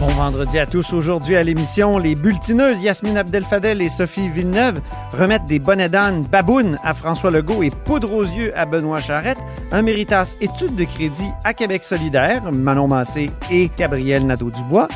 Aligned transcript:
Bon 0.00 0.06
vendredi 0.06 0.60
à 0.60 0.66
tous. 0.66 0.92
Aujourd'hui 0.92 1.34
à 1.34 1.42
l'émission, 1.42 1.98
les 1.98 2.14
bulletineuses 2.14 2.80
Yasmine 2.80 3.16
Abdel-Fadel 3.16 3.82
et 3.82 3.88
Sophie 3.88 4.28
Villeneuve 4.28 4.80
remettent 5.12 5.46
des 5.46 5.58
bonnets 5.58 5.88
d'âne 5.88 6.22
babounes 6.22 6.78
à 6.84 6.94
François 6.94 7.32
Legault 7.32 7.64
et 7.64 7.70
poudre 7.70 8.12
aux 8.12 8.22
yeux 8.22 8.56
à 8.56 8.64
Benoît 8.64 9.00
Charette. 9.00 9.38
Un 9.72 9.82
méritas 9.82 10.36
étude 10.40 10.76
de 10.76 10.84
crédit 10.84 11.30
à 11.42 11.52
Québec 11.52 11.82
solidaire, 11.82 12.42
Manon 12.52 12.86
Massé 12.86 13.30
et 13.50 13.72
Gabriel 13.76 14.24
Nadeau-Dubois. 14.24 14.86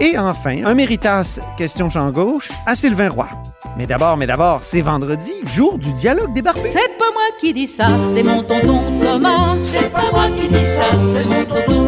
Et 0.00 0.16
enfin, 0.16 0.64
un 0.64 0.74
méritas 0.74 1.40
question 1.56 1.90
champ 1.90 2.10
gauche 2.12 2.52
à 2.64 2.76
Sylvain 2.76 3.08
Roy. 3.08 3.28
Mais 3.76 3.86
d'abord, 3.86 4.16
mais 4.16 4.28
d'abord, 4.28 4.60
c'est 4.62 4.82
vendredi, 4.82 5.32
jour 5.44 5.76
du 5.76 5.92
dialogue 5.92 6.34
des 6.34 6.42
barbus. 6.42 6.60
C'est 6.66 6.98
pas 6.98 7.10
moi 7.12 7.22
qui 7.40 7.52
dis 7.52 7.66
ça, 7.66 7.88
c'est 8.10 8.22
mon 8.22 8.42
tonton 8.42 9.00
Thomas. 9.02 9.56
C'est 9.62 9.92
pas 9.92 10.10
moi 10.12 10.28
qui 10.36 10.48
dis 10.48 10.54
ça, 10.54 10.86
c'est 11.12 11.24
mon 11.24 11.44
tonton 11.44 11.64
Thomas. 11.66 11.81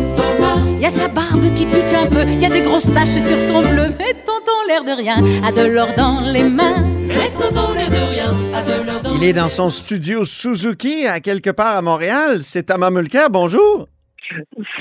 Y 0.85 0.87
a 0.87 0.91
sa 0.91 1.09
barbe 1.09 1.55
qui 1.55 1.65
pique 1.65 1.95
un 1.95 2.07
peu, 2.07 2.25
y 2.29 2.45
a 2.45 2.51
des 2.51 2.61
grosses 2.61 2.93
taches 2.93 3.19
sur 3.19 3.41
son 3.41 3.63
bleu. 3.63 3.87
Mais 3.99 4.13
tonton, 4.23 4.53
l'air 4.69 4.85
de 4.85 4.91
rien, 4.91 5.17
a 5.43 5.51
de 5.51 5.67
l'or 5.67 5.89
dans 5.97 6.21
les 6.21 6.43
mains. 6.43 6.83
Mais 7.07 7.31
tonton, 7.41 7.73
l'air 7.73 7.89
de 7.89 8.13
rien, 8.13 8.37
a 8.53 8.63
de 8.63 8.87
l'or 8.87 9.01
dans 9.01 9.15
Il 9.15 9.25
est 9.25 9.33
dans 9.33 9.49
son 9.49 9.71
studio 9.71 10.27
Suzuki 10.27 11.07
à 11.07 11.21
quelque 11.21 11.49
part 11.49 11.75
à 11.75 11.81
Montréal. 11.81 12.41
C'est 12.43 12.65
Thomas 12.65 12.91
Mulcair. 12.91 13.31
Bonjour. 13.31 13.89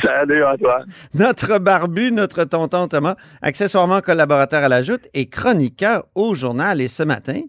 Salut 0.04 0.44
Antoine. 0.44 0.88
Notre 1.14 1.59
barbu, 1.59 2.12
notre 2.12 2.44
tonton 2.44 2.90
Thomas, 2.90 3.16
accessoirement 3.42 4.02
collaborateur 4.02 4.62
à 4.62 4.68
la 4.68 4.81
Joute 4.81 5.08
et 5.14 5.30
chroniqueur 5.30 6.04
au 6.16 6.36
journal. 6.36 6.81
Et 6.81 6.90
ce 6.90 7.04
matin, 7.04 7.40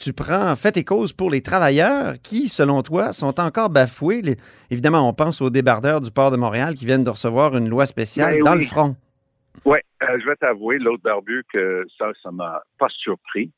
tu 0.00 0.12
prends 0.12 0.56
fait 0.56 0.76
et 0.78 0.84
cause 0.84 1.12
pour 1.12 1.30
les 1.30 1.42
travailleurs 1.42 2.14
qui, 2.22 2.48
selon 2.48 2.82
toi, 2.82 3.12
sont 3.12 3.38
encore 3.38 3.68
bafoués. 3.70 4.22
Les- 4.22 4.36
Évidemment, 4.70 5.06
on 5.08 5.12
pense 5.12 5.40
aux 5.42 5.50
débardeurs 5.50 6.00
du 6.00 6.10
port 6.10 6.30
de 6.30 6.36
Montréal 6.36 6.74
qui 6.74 6.86
viennent 6.86 7.04
de 7.04 7.10
recevoir 7.10 7.56
une 7.56 7.68
loi 7.68 7.84
spéciale 7.86 8.36
Ben 8.36 8.44
dans 8.44 8.52
oui. 8.54 8.60
le 8.60 8.66
front. 8.66 8.96
Oui, 9.64 9.78
je 10.00 10.26
vais 10.26 10.36
t'avouer, 10.36 10.78
l'autre 10.78 11.02
barbu, 11.02 11.44
que 11.52 11.84
ça, 11.98 12.06
ça 12.22 12.30
m'a 12.30 12.62
pas 12.78 12.88
surpris, 12.88 13.50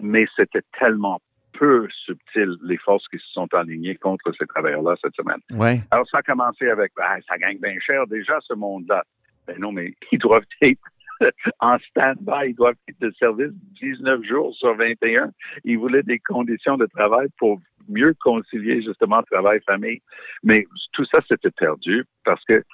mais 0.00 0.26
c'était 0.36 0.62
tellement 0.78 1.20
peu 1.52 1.86
subtil, 2.04 2.56
les 2.64 2.76
forces 2.78 3.06
qui 3.08 3.18
se 3.18 3.32
sont 3.32 3.48
alignées 3.54 3.94
contre 3.96 4.32
ces 4.38 4.46
travailleurs-là 4.46 4.94
cette 5.00 5.14
semaine. 5.14 5.38
Ouais. 5.54 5.80
Alors, 5.90 6.06
ça 6.10 6.18
a 6.18 6.22
commencé 6.22 6.68
avec, 6.68 6.92
ben, 6.96 7.04
ça 7.28 7.38
gagne 7.38 7.58
bien 7.58 7.76
cher 7.80 8.06
déjà, 8.08 8.38
ce 8.42 8.54
monde-là. 8.54 9.04
Ben 9.46 9.56
non, 9.60 9.70
mais 9.72 9.94
ils 10.12 10.18
doivent 10.18 10.42
être 10.60 10.80
en 11.60 11.78
stand-by, 11.90 12.50
ils 12.50 12.54
doivent 12.54 12.74
être 12.88 13.00
de 13.00 13.10
service 13.18 13.52
19 13.80 14.22
jours 14.24 14.54
sur 14.54 14.74
21. 14.76 15.30
Ils 15.64 15.78
voulaient 15.78 16.02
des 16.02 16.18
conditions 16.18 16.76
de 16.76 16.86
travail 16.86 17.28
pour 17.38 17.60
mieux 17.88 18.14
concilier 18.20 18.82
justement 18.82 19.22
travail-famille. 19.22 20.00
Mais 20.42 20.66
tout 20.92 21.04
ça, 21.06 21.18
c'était 21.28 21.50
perdu 21.50 22.04
parce 22.24 22.44
que, 22.44 22.64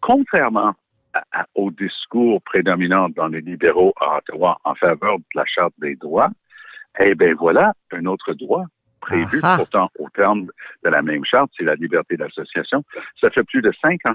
contrairement 0.00 0.74
au 1.54 1.70
discours 1.72 2.40
prédominant 2.42 3.08
dans 3.08 3.26
les 3.26 3.40
libéraux 3.40 3.92
à 4.00 4.18
Ottawa 4.18 4.58
en 4.64 4.74
faveur 4.76 5.18
de 5.18 5.24
la 5.34 5.44
Charte 5.44 5.74
des 5.78 5.96
droits, 5.96 6.30
eh 7.00 7.14
bien 7.14 7.34
voilà 7.34 7.72
un 7.92 8.06
autre 8.06 8.32
droit 8.34 8.64
prévu 9.00 9.40
Ah 9.42 9.54
ah. 9.54 9.56
pourtant 9.58 9.90
au 9.98 10.08
terme 10.10 10.46
de 10.84 10.90
la 10.90 11.02
même 11.02 11.24
charte, 11.24 11.50
c'est 11.56 11.64
la 11.64 11.74
liberté 11.74 12.16
d'association. 12.16 12.84
Ça 13.20 13.30
fait 13.30 13.44
plus 13.44 13.62
de 13.62 13.72
cinq 13.80 14.04
ans 14.06 14.14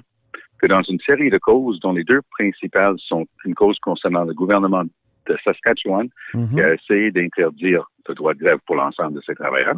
que 0.60 0.68
dans 0.68 0.82
une 0.84 1.00
série 1.02 1.30
de 1.30 1.38
causes 1.38 1.80
dont 1.82 1.94
les 1.94 2.04
deux 2.04 2.22
principales 2.32 2.96
sont 3.00 3.26
une 3.44 3.56
cause 3.56 3.78
concernant 3.80 4.24
le 4.24 4.34
gouvernement 4.34 4.84
de 5.28 5.38
Saskatchewan 5.44 6.08
Mhm. 6.34 6.50
qui 6.54 6.62
a 6.62 6.74
essayé 6.74 7.12
d'interdire 7.12 7.84
le 8.08 8.14
droit 8.16 8.34
de 8.34 8.40
grève 8.40 8.60
pour 8.66 8.76
l'ensemble 8.76 9.16
de 9.16 9.22
ses 9.26 9.34
travailleurs, 9.36 9.76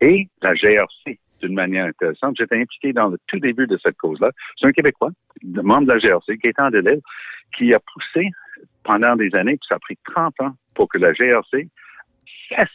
et 0.00 0.28
la 0.40 0.54
GRC, 0.54 1.18
d'une 1.40 1.54
manière 1.54 1.86
intéressante. 1.86 2.36
J'étais 2.38 2.56
impliqué 2.60 2.92
dans 2.92 3.08
le 3.08 3.18
tout 3.26 3.38
début 3.40 3.66
de 3.66 3.76
cette 3.82 3.96
cause-là. 3.96 4.30
C'est 4.56 4.68
un 4.68 4.72
Québécois, 4.72 5.10
membre 5.42 5.88
de 5.88 5.92
la 5.94 5.98
GRC, 5.98 6.38
qui 6.38 6.46
est 6.46 6.60
en 6.60 6.70
délai, 6.70 7.00
qui 7.56 7.74
a 7.74 7.80
poussé 7.80 8.30
pendant 8.84 9.16
des 9.16 9.34
années, 9.34 9.56
puis 9.56 9.66
ça 9.68 9.74
a 9.74 9.78
pris 9.78 9.98
30 10.04 10.40
ans 10.40 10.52
pour 10.74 10.88
que 10.88 10.98
la 10.98 11.12
GRC 11.12 11.68
cesse 12.48 12.68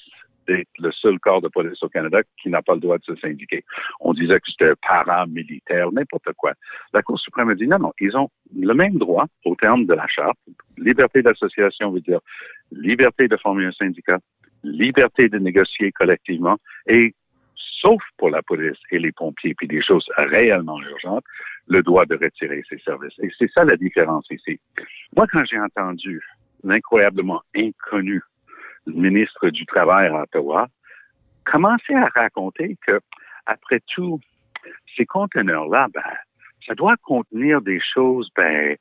le 0.78 0.92
seul 0.92 1.20
corps 1.20 1.42
de 1.42 1.48
police 1.48 1.82
au 1.84 1.90
Canada 1.90 2.20
qui 2.42 2.50
n'a 2.50 2.62
pas 2.62 2.74
le 2.74 2.80
droit 2.80 2.98
de 2.98 3.04
se 3.04 3.16
syndiquer. 3.16 3.64
On 4.00 4.14
disait 4.14 4.40
que 4.40 4.52
c'était 4.52 4.74
paramilitaire, 4.88 5.92
n'importe 5.92 6.32
quoi. 6.38 6.54
La 6.94 7.02
Cour 7.02 7.20
suprême 7.20 7.50
a 7.50 7.56
dit 7.56 7.68
non, 7.68 7.80
non, 7.80 7.94
ils 8.00 8.16
ont 8.18 8.30
le 8.56 8.74
même 8.74 8.98
droit 8.98 9.26
au 9.46 9.56
terme 9.56 9.86
de 9.86 9.94
la 9.94 10.08
charte. 10.08 10.38
Liberté 10.78 11.22
d'association 11.22 11.92
veut 11.92 12.02
dire 12.02 12.20
liberté 12.72 13.28
de 13.28 13.38
former 13.38 13.66
un 13.66 13.72
syndicat, 13.72 14.20
liberté 14.64 15.30
de 15.30 15.40
négocier 15.40 15.92
collectivement 15.92 16.58
et 16.88 17.14
sauf 17.82 18.02
pour 18.18 18.30
la 18.30 18.42
police 18.42 18.78
et 18.92 19.00
les 19.00 19.12
pompiers 19.12 19.54
puis 19.56 19.68
des 19.68 19.82
choses 19.82 20.06
réellement 20.18 20.80
urgentes, 20.82 21.24
le 21.68 21.82
droit 21.82 22.06
de 22.06 22.16
retirer 22.16 22.64
ses 22.70 22.80
services. 22.80 23.18
Et 23.22 23.30
c'est 23.38 23.50
ça 23.52 23.64
la 23.64 23.78
différence 23.78 24.26
ici. 24.32 24.60
Moi, 25.16 25.28
quand 25.32 25.44
j'ai 25.46 25.60
entendu 25.60 26.22
l'incroyablement 26.64 27.42
inconnu 27.56 28.22
ministre 28.94 29.50
du 29.50 29.66
Travail 29.66 30.08
à 30.08 30.24
Ottawa 30.24 30.68
commencer 31.46 31.94
à 31.94 32.08
raconter 32.08 32.78
que, 32.86 33.00
après 33.46 33.82
tout, 33.88 34.20
ces 34.96 35.06
conteneurs-là, 35.06 35.88
ben, 35.94 36.04
ça 36.68 36.76
doit 36.76 36.96
contenir 36.98 37.62
des 37.62 37.80
choses, 37.94 38.30
ben, 38.36 38.76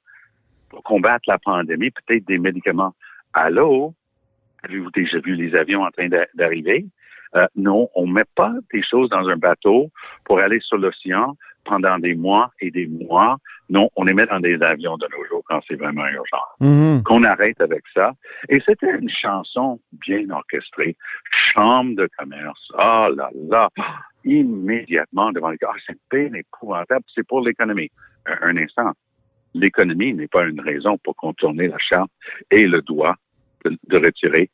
pour 0.68 0.82
combattre 0.82 1.24
la 1.26 1.38
pandémie, 1.38 1.90
peut-être 1.90 2.26
des 2.26 2.38
médicaments. 2.38 2.94
Allô? 3.32 3.94
Avez-vous 4.62 4.90
déjà 4.90 5.18
vu 5.20 5.34
les 5.34 5.54
avions 5.54 5.82
en 5.82 5.90
train 5.90 6.08
d'a- 6.08 6.26
d'arriver? 6.34 6.86
Euh, 7.36 7.46
non, 7.56 7.88
on 7.94 8.06
met 8.06 8.24
pas 8.34 8.52
des 8.72 8.82
choses 8.82 9.08
dans 9.10 9.28
un 9.28 9.36
bateau 9.36 9.90
pour 10.24 10.38
aller 10.40 10.60
sur 10.60 10.78
l'océan 10.78 11.36
pendant 11.64 11.98
des 11.98 12.14
mois 12.14 12.50
et 12.60 12.70
des 12.70 12.86
mois. 12.86 13.38
Non, 13.70 13.90
on 13.96 14.04
les 14.04 14.14
met 14.14 14.26
dans 14.26 14.40
des 14.40 14.60
avions 14.62 14.96
de 14.96 15.06
nos 15.16 15.24
jours 15.26 15.42
quand 15.48 15.60
c'est 15.68 15.76
vraiment 15.76 16.06
urgent. 16.06 16.42
Mhm. 16.60 17.02
Qu'on 17.02 17.22
arrête 17.24 17.60
avec 17.60 17.82
ça. 17.94 18.12
Et 18.48 18.60
c'était 18.64 18.90
une 18.98 19.10
chanson 19.10 19.78
bien 19.92 20.28
orchestrée. 20.30 20.96
Chambre 21.52 21.96
de 21.96 22.08
commerce. 22.18 22.72
Ah 22.78 23.08
là 23.14 23.30
là. 23.48 23.68
Immédiatement 24.24 25.32
devant 25.32 25.50
les 25.50 25.58
gars. 25.58 25.68
Ah, 25.72 25.78
c'est 25.86 25.98
bien 26.10 26.32
épouvantable. 26.32 27.04
C'est 27.14 27.26
pour 27.26 27.40
l'économie. 27.42 27.90
Un, 28.26 28.50
un 28.50 28.56
instant. 28.56 28.92
L'économie 29.54 30.14
n'est 30.14 30.28
pas 30.28 30.44
une 30.44 30.60
raison 30.60 30.98
pour 30.98 31.16
contourner 31.16 31.68
la 31.68 31.78
charte 31.78 32.10
et 32.50 32.66
le 32.66 32.80
droit 32.82 33.14
de, 33.64 33.76
de 33.88 33.98
retirer. 33.98 34.50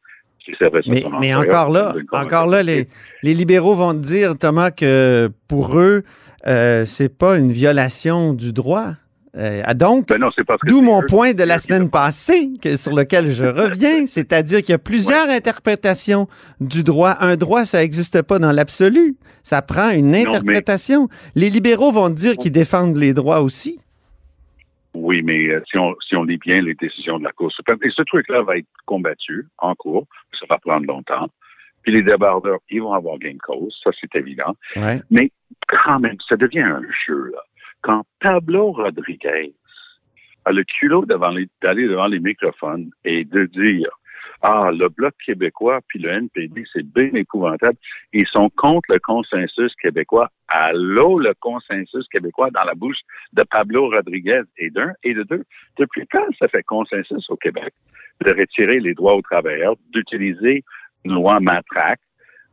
Mais, 0.86 1.04
mais 1.20 1.34
encore 1.34 1.70
là, 1.70 1.94
encore 2.12 2.46
là, 2.46 2.62
les 2.62 2.86
libéraux 3.22 3.74
vont 3.74 3.92
te 3.92 4.00
dire, 4.00 4.36
Thomas, 4.38 4.70
que 4.70 5.30
pour 5.48 5.78
eux, 5.78 6.02
euh, 6.46 6.84
c'est 6.84 7.16
pas 7.16 7.38
une 7.38 7.50
violation 7.50 8.34
du 8.34 8.52
droit. 8.52 8.92
Euh, 9.36 9.62
donc, 9.74 10.08
Ben 10.08 10.20
d'où 10.64 10.80
mon 10.80 11.02
eux 11.02 11.06
point 11.06 11.32
de 11.32 11.42
la 11.42 11.58
semaine 11.58 11.90
passée, 11.90 12.52
que, 12.62 12.76
sur 12.76 12.94
lequel 12.94 13.32
je 13.32 13.44
reviens, 13.62 14.06
c'est-à-dire 14.06 14.60
qu'il 14.60 14.70
y 14.70 14.74
a 14.74 14.78
plusieurs 14.78 15.28
interprétations 15.28 16.28
du 16.60 16.84
droit. 16.84 17.16
Un 17.20 17.36
droit, 17.36 17.64
ça 17.64 17.78
n'existe 17.80 18.22
pas 18.22 18.38
dans 18.38 18.52
l'absolu. 18.52 19.16
Ça 19.42 19.60
prend 19.60 19.90
une 19.90 20.10
mais- 20.10 20.26
interprétation. 20.26 21.08
Les 21.34 21.50
libéraux 21.50 21.90
vont 21.90 22.10
dire 22.10 22.36
qu'ils 22.36 22.52
défendent 22.52 22.96
les 22.96 23.12
droits 23.12 23.40
aussi. 23.40 23.80
Oui, 24.94 25.22
mais 25.22 25.48
euh, 25.48 25.60
si, 25.68 25.76
on, 25.76 25.96
si 26.08 26.14
on 26.14 26.22
lit 26.22 26.38
bien 26.38 26.60
les 26.62 26.74
décisions 26.74 27.18
de 27.18 27.24
la 27.24 27.32
Cour 27.32 27.50
suprême, 27.50 27.78
et 27.82 27.90
ce 27.90 28.02
truc-là 28.02 28.42
va 28.42 28.58
être 28.58 28.66
combattu 28.86 29.48
en 29.58 29.74
cours, 29.74 30.06
ça 30.38 30.46
va 30.48 30.58
prendre 30.58 30.86
longtemps. 30.86 31.28
Puis 31.82 31.92
les 31.92 32.02
débardeurs, 32.02 32.60
ils 32.70 32.80
vont 32.80 32.92
avoir 32.92 33.18
gain 33.18 33.32
de 33.32 33.38
cause, 33.38 33.76
ça 33.82 33.90
c'est 34.00 34.14
évident. 34.16 34.54
Ouais. 34.76 35.00
Mais 35.10 35.30
quand 35.66 35.98
même, 35.98 36.16
ça 36.28 36.36
devient 36.36 36.60
un 36.60 36.80
jeu, 37.06 37.32
là. 37.32 37.40
Quand 37.84 38.02
Pablo 38.18 38.72
Rodriguez 38.72 39.52
a 40.46 40.52
le 40.52 40.64
culot 40.64 41.04
d'aller 41.04 41.86
devant 41.86 42.06
les 42.06 42.18
microphones 42.18 42.90
et 43.04 43.26
de 43.26 43.44
dire 43.44 43.90
ah, 44.40 44.70
le 44.72 44.88
Bloc 44.88 45.12
québécois 45.24 45.80
puis 45.86 45.98
le 45.98 46.08
NPD, 46.08 46.64
c'est 46.72 46.86
bien 46.86 47.10
épouvantable. 47.12 47.76
Ils 48.14 48.26
sont 48.26 48.48
contre 48.56 48.90
le 48.90 48.98
consensus 49.00 49.74
québécois. 49.76 50.30
Allô, 50.48 51.18
le 51.18 51.34
consensus 51.40 52.08
québécois 52.08 52.50
dans 52.50 52.64
la 52.64 52.74
bouche 52.74 53.00
de 53.34 53.42
Pablo 53.42 53.90
Rodriguez 53.90 54.42
et 54.56 54.70
d'un 54.70 54.92
et 55.02 55.12
de 55.12 55.22
deux. 55.22 55.44
Depuis 55.78 56.06
quand 56.10 56.26
ça 56.38 56.48
fait 56.48 56.62
consensus 56.62 57.28
au 57.28 57.36
Québec 57.36 57.74
de 58.24 58.30
retirer 58.30 58.80
les 58.80 58.94
droits 58.94 59.14
aux 59.14 59.22
travailleurs, 59.22 59.76
d'utiliser 59.92 60.64
une 61.04 61.14
loi 61.14 61.38
matraque, 61.38 62.00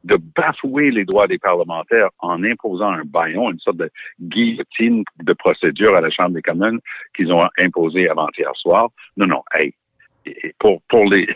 de 0.03 0.18
bafouer 0.36 0.92
les 0.92 1.06
droits 1.06 1.27
des 1.27 1.38
parlementaires 1.38 2.09
en 2.19 2.44
imposant 2.44 2.89
un 2.92 3.03
baillon, 3.06 3.51
une 3.51 3.59
sorte 3.59 3.77
de 3.77 3.89
guillotine 4.19 5.03
de 5.24 5.33
procédure 5.33 5.95
à 5.95 6.01
la 6.01 6.09
Chambre 6.09 6.31
des 6.31 6.42
communes 6.42 6.80
qu'ils 7.15 7.31
ont 7.31 7.48
imposé 7.57 8.09
avant-hier 8.09 8.51
soir. 8.56 8.89
Non, 9.18 9.27
non, 9.27 9.44
hey, 9.53 9.74
pour, 10.59 10.81
pour 10.89 11.06
les 11.06 11.27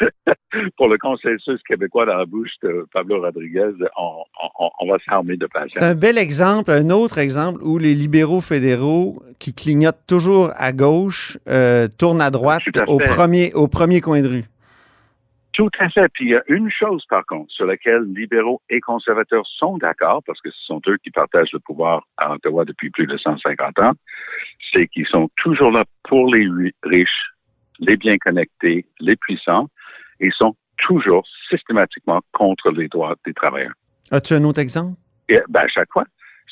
pour 0.76 0.88
le 0.88 0.98
consensus 0.98 1.60
québécois 1.66 2.06
dans 2.06 2.16
la 2.16 2.24
bouche 2.24 2.52
de 2.62 2.86
Pablo 2.92 3.20
Rodriguez, 3.20 3.72
on, 3.98 4.22
on, 4.58 4.70
on 4.80 4.90
va 4.90 4.98
s'armer 5.06 5.36
de 5.36 5.46
patience. 5.46 5.72
C'est 5.72 5.82
un 5.82 5.94
bel 5.94 6.18
exemple, 6.18 6.70
un 6.70 6.90
autre 6.90 7.18
exemple 7.18 7.62
où 7.62 7.78
les 7.78 7.94
libéraux 7.94 8.40
fédéraux 8.40 9.22
qui 9.38 9.54
clignotent 9.54 10.06
toujours 10.06 10.50
à 10.56 10.72
gauche 10.72 11.38
euh, 11.48 11.88
tournent 11.98 12.22
à 12.22 12.30
droite 12.30 12.62
à 12.76 12.88
au 12.88 12.98
premier, 12.98 13.52
au 13.54 13.68
premier 13.68 14.00
coin 14.00 14.20
de 14.22 14.28
rue. 14.28 14.44
Tout 15.52 15.70
à 15.78 15.88
fait. 15.90 16.08
Puis 16.12 16.26
il 16.26 16.30
y 16.30 16.36
a 16.36 16.42
une 16.48 16.70
chose, 16.70 17.04
par 17.08 17.26
contre, 17.26 17.50
sur 17.52 17.66
laquelle 17.66 18.02
libéraux 18.04 18.62
et 18.70 18.80
conservateurs 18.80 19.46
sont 19.46 19.78
d'accord, 19.78 20.22
parce 20.26 20.40
que 20.40 20.50
ce 20.50 20.64
sont 20.64 20.80
eux 20.86 20.96
qui 21.02 21.10
partagent 21.10 21.52
le 21.52 21.58
pouvoir 21.58 22.06
à 22.16 22.32
Ottawa 22.34 22.64
depuis 22.64 22.90
plus 22.90 23.06
de 23.06 23.16
150 23.16 23.78
ans, 23.80 23.92
c'est 24.72 24.86
qu'ils 24.86 25.06
sont 25.06 25.28
toujours 25.36 25.72
là 25.72 25.84
pour 26.04 26.32
les 26.32 26.46
ri- 26.48 26.74
riches, 26.84 27.30
les 27.80 27.96
bien 27.96 28.16
connectés, 28.18 28.86
les 29.00 29.16
puissants, 29.16 29.66
et 30.20 30.26
ils 30.26 30.32
sont 30.32 30.54
toujours 30.78 31.26
systématiquement 31.48 32.20
contre 32.32 32.70
les 32.70 32.88
droits 32.88 33.16
des 33.26 33.34
travailleurs. 33.34 33.72
As-tu 34.10 34.34
un 34.34 34.44
autre 34.44 34.60
exemple? 34.60 34.96
Et 35.28 35.40
ben, 35.48 35.60
à 35.60 35.68
chaque 35.68 35.90
fois, 35.92 36.04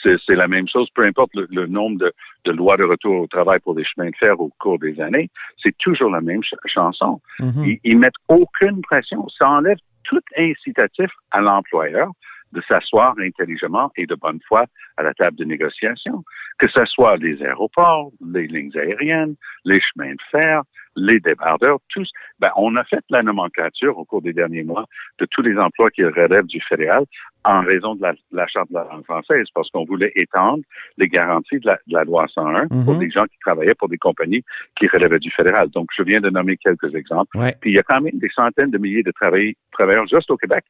c'est 0.02 0.34
la 0.34 0.48
même 0.48 0.68
chose, 0.68 0.88
peu 0.94 1.04
importe 1.04 1.34
le, 1.34 1.46
le 1.50 1.66
nombre 1.66 1.98
de, 1.98 2.12
de 2.44 2.52
lois 2.52 2.76
de 2.76 2.84
retour 2.84 3.22
au 3.22 3.26
travail 3.26 3.58
pour 3.60 3.74
les 3.76 3.84
chemins 3.84 4.10
de 4.10 4.16
fer 4.16 4.38
au 4.40 4.50
cours 4.58 4.78
des 4.78 5.00
années, 5.00 5.30
c'est 5.62 5.76
toujours 5.78 6.10
la 6.10 6.20
même 6.20 6.42
ch- 6.42 6.60
chanson. 6.66 7.20
Mhm. 7.40 7.64
Ils, 7.64 7.80
ils 7.84 7.98
mettent 7.98 8.20
aucune 8.28 8.80
pression. 8.82 9.26
Ça 9.28 9.48
enlève 9.48 9.78
tout 10.04 10.20
incitatif 10.36 11.10
à 11.30 11.40
l'employeur 11.40 12.10
de 12.52 12.62
s'asseoir 12.66 13.14
intelligemment 13.18 13.90
et 13.96 14.06
de 14.06 14.14
bonne 14.14 14.40
foi 14.48 14.64
à 14.96 15.02
la 15.02 15.12
table 15.12 15.36
de 15.36 15.44
négociation. 15.44 16.24
Que 16.58 16.66
ce 16.68 16.84
soit 16.86 17.16
les 17.18 17.42
aéroports, 17.42 18.10
les 18.26 18.46
lignes 18.46 18.76
aériennes, 18.76 19.34
les 19.64 19.80
chemins 19.80 20.12
de 20.12 20.22
fer, 20.30 20.62
les 21.00 21.20
débardeurs, 21.20 21.78
tous. 21.88 22.10
Ben, 22.40 22.50
on 22.56 22.74
a 22.76 22.84
fait 22.84 23.04
la 23.10 23.22
nomenclature 23.22 23.96
au 23.98 24.04
cours 24.04 24.22
des 24.22 24.32
derniers 24.32 24.64
mois 24.64 24.84
de 25.18 25.26
tous 25.30 25.42
les 25.42 25.56
emplois 25.58 25.90
qui 25.90 26.04
relèvent 26.04 26.46
du 26.46 26.60
fédéral 26.60 27.04
en 27.44 27.60
raison 27.60 27.94
de 27.94 28.02
la, 28.02 28.12
la 28.32 28.46
charte 28.46 28.68
de 28.68 28.74
la 28.74 28.84
langue 28.84 29.04
française, 29.04 29.46
parce 29.54 29.70
qu'on 29.70 29.84
voulait 29.84 30.12
étendre 30.16 30.62
les 30.98 31.08
garanties 31.08 31.60
de 31.60 31.66
la, 31.66 31.74
de 31.86 31.94
la 31.94 32.04
loi 32.04 32.26
101 32.28 32.68
pour 32.68 32.94
Mhm. 32.94 32.98
des 32.98 33.10
gens 33.10 33.24
qui 33.24 33.38
travaillaient 33.40 33.74
pour 33.74 33.88
des 33.88 33.96
compagnies 33.98 34.42
qui 34.76 34.86
relevaient 34.88 35.18
du 35.18 35.30
fédéral. 35.30 35.68
Donc, 35.70 35.88
je 35.96 36.02
viens 36.02 36.20
de 36.20 36.30
nommer 36.30 36.56
quelques 36.56 36.94
exemples. 36.94 37.38
Ouais. 37.38 37.54
Puis 37.60 37.70
il 37.70 37.74
y 37.74 37.78
a 37.78 37.82
quand 37.82 38.00
même 38.00 38.18
des 38.18 38.28
centaines 38.34 38.70
de 38.70 38.78
milliers 38.78 39.02
de 39.04 39.12
travail- 39.12 39.56
travailleurs 39.72 40.06
juste 40.06 40.30
au 40.30 40.36
Québec 40.36 40.64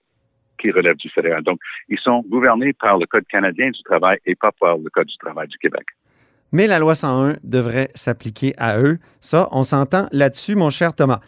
qui 0.60 0.70
relèvent 0.72 0.96
du 0.96 1.08
fédéral. 1.08 1.42
Donc, 1.42 1.58
ils 1.88 1.98
sont 2.00 2.22
gouvernés 2.28 2.72
par 2.72 2.98
le 2.98 3.06
Code 3.06 3.26
canadien 3.28 3.70
du 3.70 3.82
travail 3.84 4.18
et 4.26 4.34
pas 4.34 4.50
par 4.52 4.76
le 4.76 4.90
Code 4.90 5.06
du 5.06 5.16
travail 5.16 5.48
du 5.48 5.56
Québec. 5.58 5.86
Mais 6.52 6.66
la 6.66 6.78
loi 6.78 6.94
101 6.94 7.36
devrait 7.44 7.88
s'appliquer 7.94 8.54
à 8.56 8.78
eux. 8.78 8.98
Ça, 9.20 9.48
on 9.52 9.64
s'entend 9.64 10.08
là-dessus, 10.12 10.54
mon 10.56 10.70
cher 10.70 10.94
Thomas. 10.94 11.20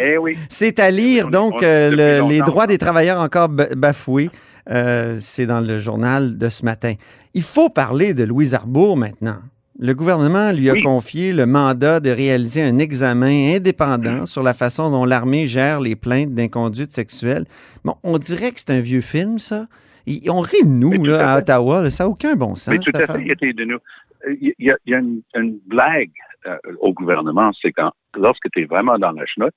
eh 0.00 0.16
oui. 0.18 0.36
C'est 0.48 0.78
à 0.78 0.90
lire, 0.90 1.26
On- 1.26 1.30
donc, 1.30 1.54
on- 1.56 1.64
euh, 1.64 2.20
le- 2.20 2.28
les 2.28 2.40
droits 2.40 2.66
des 2.66 2.78
travailleurs 2.78 3.20
encore 3.20 3.48
ba- 3.48 3.74
bafoués. 3.76 4.30
Euh, 4.70 5.16
C'est 5.20 5.46
dans 5.46 5.60
le 5.60 5.78
journal 5.78 6.38
de 6.38 6.48
ce 6.48 6.64
matin. 6.64 6.94
Il 7.34 7.42
faut 7.42 7.68
parler 7.70 8.14
de 8.14 8.24
Louise 8.24 8.54
Arbour 8.54 8.96
maintenant. 8.96 9.38
Le 9.80 9.94
gouvernement 9.94 10.50
lui 10.52 10.68
a 10.70 10.72
Oui. 10.72 10.82
confié 10.82 11.32
le 11.32 11.46
mandat 11.46 12.00
de 12.00 12.10
réaliser 12.10 12.62
un 12.62 12.78
examen 12.78 13.54
indépendant 13.56 14.26
sur 14.26 14.42
la 14.42 14.52
façon 14.52 14.90
dont 14.90 15.04
l'armée 15.04 15.46
gère 15.46 15.80
les 15.80 15.94
plaintes 15.94 16.34
d'inconduite 16.34 16.92
sexuelle. 16.92 17.44
Bon, 17.84 17.94
on 18.02 18.18
dirait 18.18 18.50
que 18.50 18.58
c'est 18.58 18.70
un 18.70 18.80
vieux 18.80 19.00
film, 19.02 19.38
ça. 19.38 19.66
On 20.28 20.40
rit 20.40 20.64
de 20.64 20.68
nous, 20.68 21.04
là, 21.04 21.34
à. 21.34 21.38
Ottawa. 21.38 21.82
là. 21.82 21.90
Ça 21.90 22.04
n'a 22.04 22.08
aucun 22.10 22.34
bon 22.34 22.56
sens. 22.56 22.68
Mais 22.74 22.78
tout 22.78 22.90
à 22.94 23.00
fait, 23.06 23.20
il 23.24 23.30
était 23.30 23.52
de 23.52 23.64
nous. 23.64 23.78
Il 24.40 24.52
y 24.58 24.70
a, 24.70 24.76
il 24.86 24.90
y 24.92 24.94
a 24.94 24.98
une, 24.98 25.22
une 25.34 25.58
blague 25.66 26.10
euh, 26.46 26.56
au 26.80 26.92
gouvernement, 26.92 27.50
c'est 27.60 27.72
quand 27.72 27.92
lorsque 28.16 28.50
tu 28.52 28.62
es 28.62 28.64
vraiment 28.64 28.98
dans 28.98 29.12
la 29.12 29.24
chenoute, 29.26 29.54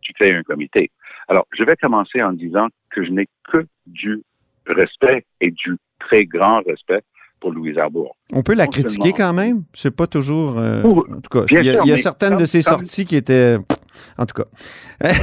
tu 0.00 0.12
fais 0.16 0.34
un 0.34 0.42
comité. 0.42 0.90
Alors, 1.28 1.46
je 1.56 1.64
vais 1.64 1.76
commencer 1.76 2.22
en 2.22 2.32
disant 2.32 2.68
que 2.90 3.04
je 3.04 3.10
n'ai 3.10 3.26
que 3.50 3.66
du 3.86 4.22
respect 4.66 5.24
et 5.40 5.50
du 5.50 5.76
très 5.98 6.24
grand 6.24 6.60
respect 6.66 7.02
pour 7.40 7.50
Louise 7.52 7.76
Arbour. 7.78 8.16
On 8.32 8.42
peut 8.42 8.54
la 8.54 8.64
Non 8.64 8.70
critiquer 8.70 9.10
seulement- 9.10 9.16
quand 9.16 9.32
même? 9.34 9.64
C'est 9.72 9.94
pas 9.94 10.06
toujours. 10.06 10.58
euh, 10.58 10.82
en 10.82 11.20
tout 11.20 11.30
cas, 11.30 11.44
il 11.50 11.54
y 11.64 11.68
a, 11.70 11.72
sûr, 11.74 11.80
il 11.84 11.88
y 11.88 11.92
a 11.92 11.94
mais 11.96 12.00
certaines 12.00 12.30
comme- 12.30 12.40
de 12.40 12.44
ses 12.46 12.62
sorties 12.62 13.04
qui 13.04 13.16
étaient. 13.16 13.56
En 14.18 14.26
tout 14.26 14.34
cas. 14.42 14.48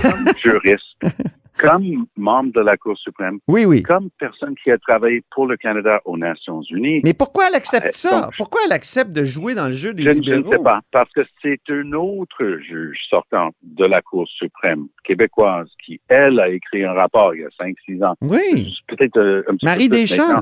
Comme 0.01 0.33
juriste, 0.37 1.01
comme 1.67 2.05
membre 2.17 2.51
de 2.53 2.61
la 2.61 2.77
Cour 2.77 2.97
suprême, 2.97 3.39
Oui, 3.47 3.65
oui. 3.65 3.81
comme 3.83 4.09
personne 4.19 4.53
qui 4.63 4.69
a 4.71 4.77
travaillé 4.77 5.23
pour 5.31 5.47
le 5.47 5.57
Canada 5.57 6.01
aux 6.05 6.17
Nations 6.17 6.61
Unies, 6.69 7.01
Mais 7.03 7.13
pourquoi 7.13 7.45
elle 7.49 7.55
accepte 7.55 7.87
Euh, 7.87 7.91
ça? 7.91 8.21
donc, 8.21 8.31
Pourquoi 8.37 8.61
elle 8.65 8.71
accepte 8.73 9.11
de 9.11 9.23
jouer 9.23 9.55
dans 9.55 9.67
le 9.67 9.73
jeu 9.73 9.93
des 9.93 10.03
Je, 10.03 10.09
je 10.09 10.33
ne 10.39 10.43
sais 10.49 10.59
pas, 10.59 10.81
parce 10.91 11.11
que 11.13 11.21
c'est 11.41 11.61
une 11.69 11.95
autre 11.95 12.57
juge 12.67 12.97
sortant 13.09 13.51
de 13.63 13.85
la 13.85 14.01
Cour 14.01 14.27
suprême 14.27 14.87
québécoise 15.03 15.69
qui, 15.85 15.99
elle, 16.07 16.39
a 16.39 16.49
écrit 16.49 16.83
un 16.83 16.93
rapport 16.93 17.33
il 17.35 17.41
y 17.41 17.45
a 17.45 17.49
5-6 17.59 18.03
ans. 18.05 18.15
Oui. 18.21 18.75
Peut-être 18.87 19.17
euh, 19.17 19.43
un 19.47 19.55
petit 19.55 19.65
Marie 19.65 19.89
peu 19.89 19.95
Deschamps. 19.97 20.41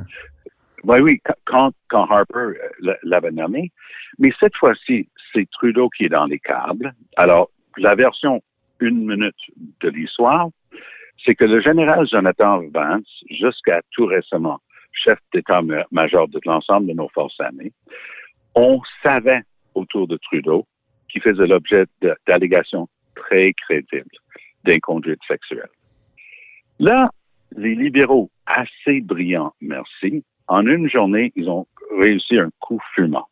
Oui, 0.84 1.00
oui, 1.00 1.22
quand, 1.46 1.72
quand 1.90 2.06
Harper 2.06 2.34
euh, 2.40 2.56
l'a- 2.80 2.98
l'avait 3.04 3.32
nommé. 3.32 3.72
Mais 4.18 4.32
cette 4.40 4.56
fois-ci, 4.56 5.08
c'est 5.32 5.48
Trudeau 5.52 5.90
qui 5.90 6.06
est 6.06 6.10
dans 6.10 6.26
les 6.26 6.40
câbles. 6.40 6.94
Alors, 7.18 7.52
la 7.78 7.94
version 7.96 8.42
une 8.80 9.06
minute 9.06 9.36
de 9.82 9.90
l'histoire, 9.90 10.50
c'est 11.26 11.36
que 11.36 11.46
le 11.46 11.62
général 11.62 12.08
Jonathan 12.08 12.62
Vance, 12.74 13.24
jusqu'à 13.30 13.82
tout 13.92 14.06
récemment, 14.06 14.60
chef 14.92 15.20
d'état-major 15.34 16.28
de 16.28 16.40
l'ensemble 16.46 16.88
de 16.88 16.94
nos 16.94 17.10
forces 17.10 17.40
armées, 17.40 17.72
on 18.56 18.82
savait 19.04 19.44
autour 19.76 20.08
de 20.08 20.18
Trudeau 20.18 20.66
qu'il 21.10 21.22
faisait 21.22 21.48
l'objet 21.48 21.86
d'allégations 22.28 22.88
très 23.16 23.54
crédibles 23.54 24.18
d'inconduite 24.64 25.20
sexuelle. 25.28 25.70
Là, 26.80 27.10
les 27.56 27.76
libéraux, 27.76 28.30
assez 28.46 29.02
brillants, 29.02 29.54
merci, 29.62 30.24
en 30.48 30.66
une 30.66 30.90
journée, 30.90 31.32
ils 31.36 31.50
ont 31.50 31.68
réussi 31.98 32.38
un 32.38 32.50
coup 32.60 32.80
fumant. 32.96 33.28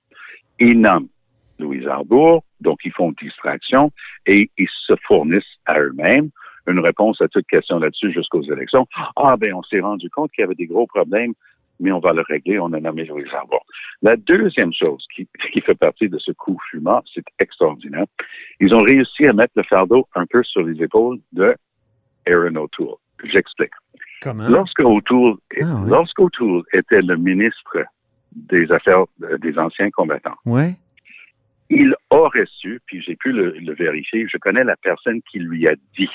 Ils 0.59 0.79
nomment 0.79 1.09
Louise 1.57 1.87
Arbour, 1.87 2.43
donc 2.61 2.79
ils 2.85 2.91
font 2.91 3.13
distraction 3.21 3.91
et 4.25 4.49
ils 4.57 4.69
se 4.87 4.93
fournissent 5.05 5.57
à 5.65 5.79
eux-mêmes 5.79 6.29
une 6.69 6.79
réponse 6.79 7.21
à 7.21 7.27
toute 7.27 7.47
question 7.47 7.79
là-dessus 7.79 8.11
jusqu'aux 8.11 8.43
élections. 8.43 8.87
Ah, 9.15 9.35
ben, 9.37 9.53
on 9.53 9.63
s'est 9.63 9.79
rendu 9.79 10.09
compte 10.09 10.31
qu'il 10.31 10.41
y 10.43 10.45
avait 10.45 10.55
des 10.55 10.67
gros 10.67 10.87
problèmes, 10.87 11.33
mais 11.79 11.91
on 11.91 11.99
va 11.99 12.13
le 12.13 12.21
régler, 12.21 12.59
on 12.59 12.73
a 12.73 12.79
nommé 12.79 13.05
Louise 13.05 13.27
Arbour. 13.33 13.65
La 14.01 14.15
deuxième 14.17 14.73
chose 14.73 15.05
qui, 15.15 15.27
qui 15.53 15.61
fait 15.61 15.75
partie 15.75 16.09
de 16.09 16.17
ce 16.19 16.31
coup 16.31 16.57
fumant, 16.69 17.01
c'est 17.13 17.23
extraordinaire. 17.39 18.05
Ils 18.59 18.73
ont 18.73 18.81
réussi 18.81 19.25
à 19.27 19.33
mettre 19.33 19.53
le 19.55 19.63
fardeau 19.63 20.07
un 20.15 20.25
peu 20.25 20.43
sur 20.43 20.61
les 20.63 20.81
épaules 20.83 21.19
de 21.33 21.55
Aaron 22.27 22.55
O'Toole. 22.55 22.95
J'explique. 23.23 23.71
Comment? 24.21 24.47
Lorsque 24.49 24.79
O'Toole, 24.79 25.35
Ah, 25.61 25.65
oui. 25.83 25.89
lorsque 25.89 26.19
O'Toole 26.19 26.63
était 26.73 27.01
le 27.01 27.15
ministre 27.17 27.77
des 28.33 28.71
Affaires 28.71 29.05
euh, 29.23 29.37
des 29.39 29.57
anciens 29.57 29.89
combattants, 29.91 30.35
il 31.69 31.95
aurait 32.09 32.47
su, 32.59 32.79
puis 32.85 33.01
j'ai 33.01 33.15
pu 33.15 33.31
le, 33.31 33.51
le 33.51 33.73
vérifier, 33.73 34.27
je 34.31 34.37
connais 34.37 34.63
la 34.63 34.75
personne 34.77 35.21
qui 35.31 35.39
lui 35.39 35.67
a 35.67 35.75
dit 35.97 36.09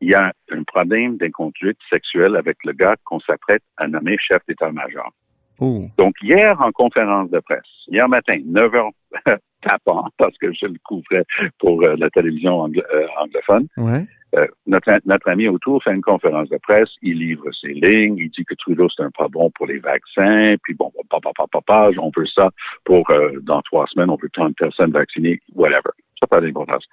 il 0.00 0.10
y 0.10 0.14
a 0.14 0.32
un 0.50 0.62
problème 0.64 1.16
d'inconduite 1.16 1.78
sexuelle 1.90 2.36
avec 2.36 2.58
le 2.64 2.72
gars 2.72 2.96
qu'on 3.04 3.20
s'apprête 3.20 3.62
à 3.76 3.88
nommer 3.88 4.16
chef 4.18 4.40
d'état-major. 4.48 5.10
Oh. 5.58 5.86
Donc, 5.96 6.14
hier, 6.22 6.60
en 6.60 6.70
conférence 6.70 7.30
de 7.30 7.40
presse, 7.40 7.62
hier 7.88 8.08
matin, 8.08 8.38
9 8.44 8.74
heures 8.74 8.90
tapant, 9.62 10.04
parce 10.18 10.36
que 10.36 10.52
je 10.52 10.66
le 10.66 10.76
couvrais 10.84 11.24
pour 11.58 11.82
euh, 11.82 11.96
la 11.96 12.10
télévision 12.10 12.60
anglo- 12.60 12.84
euh, 12.94 13.06
anglophone, 13.18 13.66
Ouais. 13.78 14.04
euh, 14.36 14.46
notre, 14.66 14.90
notre 15.06 15.28
ami 15.30 15.48
autour 15.48 15.82
fait 15.82 15.94
une 15.94 16.02
conférence 16.02 16.50
de 16.50 16.58
presse, 16.58 16.90
il 17.00 17.18
livre 17.20 17.46
ses 17.58 17.72
lignes, 17.72 18.18
il 18.18 18.28
dit 18.30 18.44
que 18.44 18.54
Trudeau, 18.54 18.88
c'est 18.94 19.02
un 19.02 19.10
pas 19.10 19.28
bon 19.28 19.50
pour 19.54 19.66
les 19.66 19.78
vaccins, 19.78 20.56
puis 20.62 20.74
bon, 20.74 20.92
papa, 21.08 21.30
papa, 21.34 21.46
papa, 21.50 21.90
on 21.98 22.10
veut 22.14 22.26
ça 22.26 22.50
pour, 22.84 23.08
euh, 23.10 23.40
dans 23.42 23.62
trois 23.62 23.86
semaines, 23.86 24.10
on 24.10 24.16
veut 24.16 24.30
30 24.30 24.54
personnes 24.56 24.92
vaccinées, 24.92 25.40
whatever. 25.54 25.90
Ça 26.18 26.24
n'a 26.24 26.28
pas 26.28 26.40
d'importance. 26.40 26.84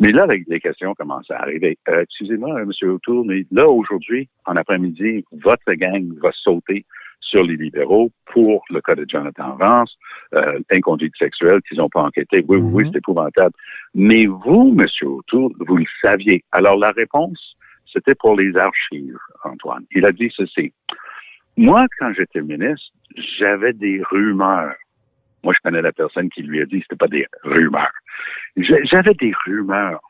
Mais 0.00 0.12
là, 0.12 0.26
les, 0.26 0.60
questions 0.60 0.94
commencent 0.94 1.30
à 1.30 1.40
arriver. 1.40 1.78
Euh, 1.88 2.02
excusez-moi, 2.02 2.54
euh, 2.54 2.62
M. 2.64 2.90
O'Toole, 2.90 3.26
mais 3.26 3.44
là, 3.52 3.68
aujourd'hui, 3.68 4.28
en 4.46 4.56
après-midi, 4.56 5.24
votre 5.32 5.72
gang 5.74 6.12
va 6.20 6.30
sauter 6.32 6.84
sur 7.20 7.42
les 7.44 7.56
libéraux 7.56 8.10
pour 8.32 8.64
le 8.70 8.80
cas 8.80 8.94
de 8.94 9.04
Jonathan 9.08 9.54
Vance, 9.56 9.96
euh, 10.34 10.58
inconduite 10.70 11.14
sexuelle 11.16 11.60
qu'ils 11.68 11.78
n'ont 11.78 11.88
pas 11.88 12.02
enquêté. 12.02 12.44
Oui, 12.48 12.56
oui, 12.58 12.70
oui, 12.72 12.84
Mhm. 12.84 12.90
c'est 12.92 12.98
épouvantable. 12.98 13.54
Mais 13.94 14.26
vous, 14.26 14.72
Monsieur 14.72 15.08
O'Toole, 15.08 15.52
vous 15.60 15.76
le 15.76 15.84
saviez. 16.00 16.42
Alors 16.52 16.76
la 16.76 16.90
réponse, 16.92 17.56
c'était 17.92 18.14
pour 18.14 18.36
les 18.36 18.56
archives, 18.56 19.18
Antoine. 19.44 19.84
Il 19.92 20.04
a 20.04 20.12
dit 20.12 20.32
ceci. 20.34 20.72
Moi, 21.56 21.86
quand 21.98 22.12
j'étais 22.14 22.40
ministre, 22.40 22.92
j'avais 23.38 23.72
des 23.72 24.00
rumeurs. 24.10 24.74
Moi, 25.48 25.54
je 25.56 25.62
connais 25.66 25.80
la 25.80 25.92
personne 25.92 26.28
qui 26.28 26.42
lui 26.42 26.60
a 26.60 26.66
dit 26.66 26.80
que 26.80 26.84
c'était 26.90 26.96
pas 26.96 27.08
des 27.08 27.26
rumeurs. 27.42 27.90
J'avais 28.58 29.14
des 29.14 29.32
rumeurs. 29.46 30.02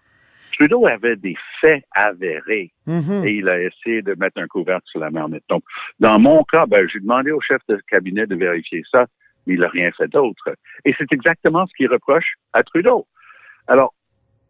Trudeau 0.53 0.85
avait 0.89 1.15
des 1.15 1.37
faits 1.61 1.85
avérés 1.95 2.73
Mhm. 2.89 3.25
et 3.25 3.35
il 3.35 3.49
a 3.49 3.63
essayé 3.63 4.03
de 4.03 4.17
mettre 4.19 4.41
un 4.41 4.49
couvercle 4.49 4.83
sur 4.87 4.99
la 4.99 5.11
marmite. 5.11 5.45
Donc, 5.49 5.63
dans 6.01 6.19
mon 6.19 6.43
cas, 6.43 6.67
ben, 6.67 6.89
j'ai 6.93 6.99
demandé 6.99 7.31
au 7.31 7.41
chef 7.41 7.61
de 7.69 7.81
cabinet 7.89 8.27
de 8.27 8.35
vérifier 8.35 8.83
ça, 8.91 9.07
mais 9.47 9.55
il 9.55 9.61
n'a 9.61 9.69
rien 9.69 9.93
fait 9.93 10.09
d'autre. 10.09 10.57
Et 10.85 10.93
c'est 10.99 11.13
exactement 11.13 11.65
ce 11.69 11.73
qu'il 11.77 11.87
reproche 11.89 12.35
à 12.53 12.65
Trudeau. 12.65 13.07
Alors, 13.69 13.95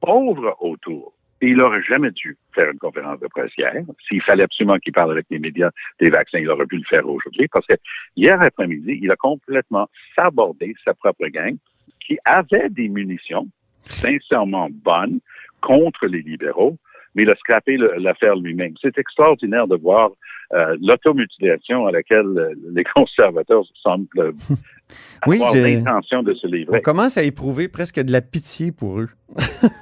pauvre 0.00 0.56
autour, 0.60 1.12
il 1.40 1.56
n'aurait 1.56 1.82
jamais 1.82 2.10
dû 2.10 2.36
faire 2.54 2.70
une 2.70 2.78
conférence 2.78 3.20
de 3.20 3.28
presse 3.28 3.52
hier. 3.56 3.72
S'il 4.08 4.22
fallait 4.22 4.42
absolument 4.44 4.78
qu'il 4.78 4.92
parle 4.92 5.12
avec 5.12 5.26
les 5.30 5.38
médias 5.38 5.70
des 6.00 6.10
vaccins, 6.10 6.38
il 6.38 6.50
aurait 6.50 6.66
pu 6.66 6.76
le 6.76 6.84
faire 6.84 7.08
aujourd'hui 7.08 7.46
parce 7.48 7.66
que 7.66 7.74
hier 8.16 8.40
après-midi, 8.40 8.98
il 9.02 9.10
a 9.10 9.16
complètement 9.16 9.88
sabordé 10.16 10.74
sa 10.84 10.94
propre 10.94 11.26
gang 11.28 11.56
qui 12.04 12.18
avait 12.24 12.68
des 12.70 12.88
munitions 12.88 13.46
sincèrement 13.84 14.68
bonnes 14.70 15.20
contre 15.60 16.06
les 16.06 16.22
libéraux, 16.22 16.76
mais 17.14 17.22
il 17.22 17.30
a 17.30 17.36
scrappé 17.36 17.76
l'affaire 17.76 18.36
lui-même. 18.36 18.74
C'est 18.80 18.98
extraordinaire 18.98 19.66
de 19.66 19.76
voir 19.76 20.10
euh, 20.54 20.76
l'automutilation 20.80 21.86
à 21.86 21.92
laquelle 21.92 22.26
euh, 22.26 22.54
les 22.72 22.84
conservateurs 22.84 23.64
semblent 23.82 24.08
Oui, 25.26 25.36
avoir 25.36 25.54
l'intention 25.54 26.22
de 26.22 26.32
se 26.34 26.46
On 26.46 26.50
livrer. 26.50 26.80
commence 26.80 27.18
à 27.18 27.22
éprouver 27.22 27.68
presque 27.68 28.00
de 28.00 28.12
la 28.12 28.22
pitié 28.22 28.72
pour 28.72 29.00
eux. 29.00 29.08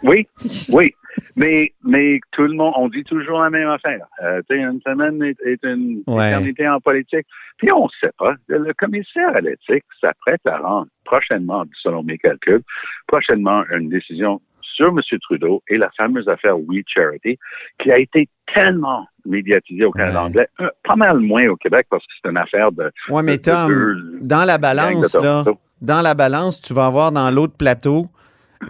Oui, 0.02 0.26
oui. 0.70 0.92
Mais, 1.36 1.72
mais 1.84 2.18
tout 2.32 2.42
le 2.44 2.54
monde, 2.54 2.72
on 2.76 2.88
dit 2.88 3.04
toujours 3.04 3.40
la 3.40 3.50
même 3.50 3.68
affaire. 3.68 4.06
Euh, 4.22 4.40
tu 4.48 4.56
sais, 4.56 4.62
une 4.62 4.80
semaine 4.80 5.22
est, 5.22 5.36
est 5.44 5.62
une 5.64 6.02
Ouais. 6.06 6.28
éternité 6.28 6.66
en 6.68 6.80
politique. 6.80 7.26
Puis 7.58 7.70
on 7.72 7.84
ne 7.84 7.88
sait 8.00 8.12
pas. 8.18 8.34
Le 8.48 8.72
commissaire 8.74 9.34
à 9.34 9.40
l'éthique 9.40 9.84
s'apprête 10.00 10.40
à 10.46 10.58
rendre 10.58 10.88
prochainement, 11.04 11.64
selon 11.82 12.02
mes 12.02 12.18
calculs, 12.18 12.62
prochainement 13.06 13.64
une 13.70 13.88
décision 13.90 14.40
sur 14.62 14.88
M. 14.88 15.00
Trudeau 15.22 15.62
et 15.68 15.78
la 15.78 15.90
fameuse 15.96 16.28
affaire 16.28 16.58
We 16.58 16.82
Charity, 16.86 17.38
qui 17.78 17.90
a 17.90 17.98
été 17.98 18.28
tellement 18.52 19.06
médiatisée 19.24 19.84
au 19.86 19.90
Canada 19.92 20.20
Ouais. 20.20 20.26
anglais, 20.26 20.48
euh, 20.60 20.68
pas 20.84 20.96
mal 20.96 21.18
moins 21.20 21.46
au 21.48 21.56
Québec 21.56 21.86
parce 21.90 22.04
que 22.06 22.12
c'est 22.22 22.30
une 22.30 22.36
affaire 22.36 22.72
de, 22.72 22.90
mais 23.22 23.38
de- 23.38 23.42
Tom, 23.42 24.18
dans 24.20 24.44
la 24.44 24.58
balance, 24.58 25.14
là, 25.14 25.44
dans 25.80 26.02
la 26.02 26.14
balance, 26.14 26.60
tu 26.60 26.72
vas 26.74 26.86
avoir 26.86 27.10
dans 27.12 27.30
l'autre 27.30 27.56
plateau 27.56 28.06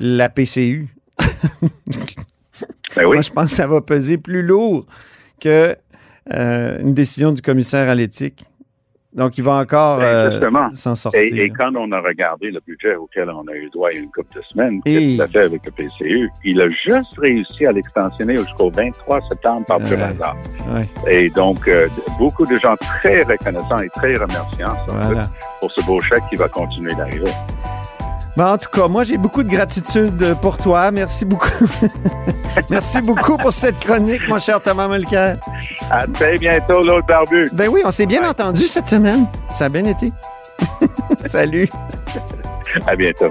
la 0.01 0.29
PCU. 0.29 0.87
Ben 2.97 3.05
oui. 3.07 3.15
Moi, 3.17 3.21
je 3.21 3.31
pense 3.31 3.51
que 3.51 3.57
ça 3.57 3.67
va 3.67 3.81
peser 3.81 4.19
plus 4.19 4.43
lourd 4.43 4.87
que 5.41 5.75
euh, 6.33 6.79
décision 6.83 7.33
du 7.33 7.43
commissaire 7.43 7.89
à 7.89 7.95
l'éthique. 7.95 8.45
Donc, 9.13 9.39
il 9.39 9.45
va 9.45 9.53
encore 9.55 9.99
Ben, 9.99 10.05
euh, 10.05 10.71
s'en 10.75 10.95
sortir. 10.95 11.19
Et, 11.23 11.29
et 11.29 11.49
quand 11.51 11.75
on 11.75 11.91
a 11.93 12.01
regardé 12.03 12.51
le 12.51 12.61
budget 12.67 12.97
auquel 12.97 13.31
on 13.31 13.49
a 13.49 13.55
eu 13.55 13.71
droit 13.71 13.89
il 13.91 13.97
y 13.97 14.01
a 14.01 14.03
une 14.03 14.11
couple 14.11 14.37
de 14.37 14.43
semaines, 14.43 14.81
Et- 14.85 14.93
qu'est-ce 14.93 15.01
qu'il 15.07 15.23
a 15.23 15.27
fait 15.29 15.45
avec 15.45 15.65
le 15.65 15.71
PCU? 15.73 16.31
Il 16.45 16.61
a 16.61 16.69
juste 16.69 17.17
réussi 17.19 17.65
à 17.65 17.73
l'extensionner 17.73 18.37
jusqu'au 18.37 18.71
23 18.71 19.21
septembre 19.31 19.65
par 19.67 19.79
pur 19.79 19.97
Ouais. 19.97 20.03
hasard. 20.03 20.37
Ouais, 20.75 21.11
Et 21.11 21.31
donc, 21.31 21.67
euh, 21.67 21.89
beaucoup 22.19 22.45
de 22.45 22.59
gens 22.59 22.77
très 22.77 23.21
reconnaissants 23.21 23.79
et 23.79 23.89
très 23.95 24.13
remerciants 24.15 24.77
voilà. 24.87 25.23
pour 25.61 25.71
ce 25.73 25.83
beau 25.87 25.99
chèque 26.01 26.25
qui 26.29 26.37
va 26.37 26.49
continuer 26.49 26.95
d'arriver. 26.95 27.31
Bon, 28.37 28.45
en 28.45 28.59
tout 28.59 28.69
cas, 28.71 28.87
moi, 28.87 29.03
j'ai 29.05 29.17
beaucoup 29.17 29.43
de 29.43 29.49
gratitude 29.49 30.37
pour 30.43 30.59
toi. 30.59 30.91
Merci 30.91 31.25
beaucoup. 31.25 31.49
Merci 32.71 33.01
beaucoup 33.01 33.37
pour 33.39 33.53
cette 33.53 33.79
chronique, 33.81 34.21
mon 34.29 34.39
cher 34.39 34.61
Thomas 34.61 34.89
Mulcair. 34.89 35.37
À 35.91 36.07
très 36.07 36.37
bientôt, 36.37 36.83
l'autre 36.83 37.07
barbu. 37.07 37.47
Ben 37.53 37.69
oui, 37.69 37.81
on 37.85 37.91
s'est 37.91 38.07
bien 38.07 38.21
Ouais. 38.23 38.29
entendu 38.29 38.63
cette 38.63 38.89
semaine. 38.89 39.27
Ça 39.55 39.67
a 39.67 39.69
bien 39.69 39.85
été. 39.85 40.13
Salut. 41.27 41.69
À 42.87 42.95
bientôt. 42.97 43.31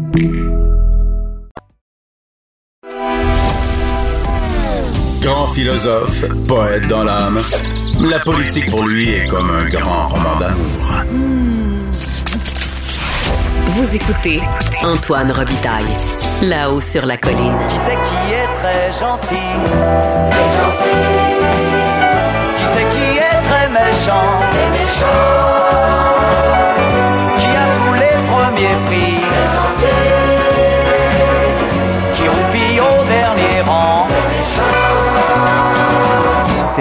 Grand 5.21 5.47
philosophe, 5.47 6.25
poète 6.47 6.87
dans 6.87 7.03
l'âme, 7.03 7.43
la 7.99 8.19
politique 8.19 8.69
pour 8.71 8.83
lui 8.87 9.09
est 9.09 9.27
comme 9.27 9.51
un 9.51 9.65
grand 9.65 10.07
roman 10.07 10.35
d'amour. 10.39 11.03
Vous 13.67 13.95
écoutez 13.95 14.41
Antoine 14.83 15.31
Robitaille, 15.31 15.85
là-haut 16.41 16.81
sur 16.81 17.05
la 17.05 17.17
colline. 17.17 17.57
Qui 17.69 17.79
c'est 17.79 17.91
qui 17.91 18.33
est 18.33 18.53
très 18.55 18.91
gentil 18.91 19.35
Qui 22.57 22.65
c'est 22.73 22.87
qui 22.89 23.17
est 23.17 23.41
très 23.43 23.69
méchant 23.69 24.39
Qui 24.51 24.71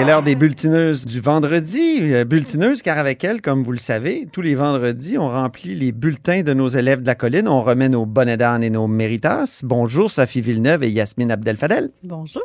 C'est 0.00 0.06
l'heure 0.06 0.22
des 0.22 0.34
bulletineuses 0.34 1.04
du 1.04 1.20
vendredi. 1.20 1.98
Euh, 2.00 2.24
Bulletineuses, 2.24 2.80
car 2.80 2.96
avec 2.96 3.22
elles, 3.22 3.42
comme 3.42 3.62
vous 3.62 3.72
le 3.72 3.76
savez, 3.76 4.26
tous 4.32 4.40
les 4.40 4.54
vendredis, 4.54 5.18
on 5.18 5.28
remplit 5.28 5.74
les 5.74 5.92
bulletins 5.92 6.40
de 6.40 6.54
nos 6.54 6.68
élèves 6.68 7.02
de 7.02 7.06
la 7.06 7.14
colline. 7.14 7.46
On 7.46 7.60
remet 7.60 7.90
nos 7.90 8.06
bonnets 8.06 8.38
d'âne 8.38 8.62
et 8.62 8.70
nos 8.70 8.86
méritas. 8.86 9.60
Bonjour, 9.62 10.10
Sophie 10.10 10.40
Villeneuve 10.40 10.84
et 10.84 10.88
Yasmine 10.88 11.30
Abdel-Fadel. 11.30 11.90
Bonjour. 12.02 12.40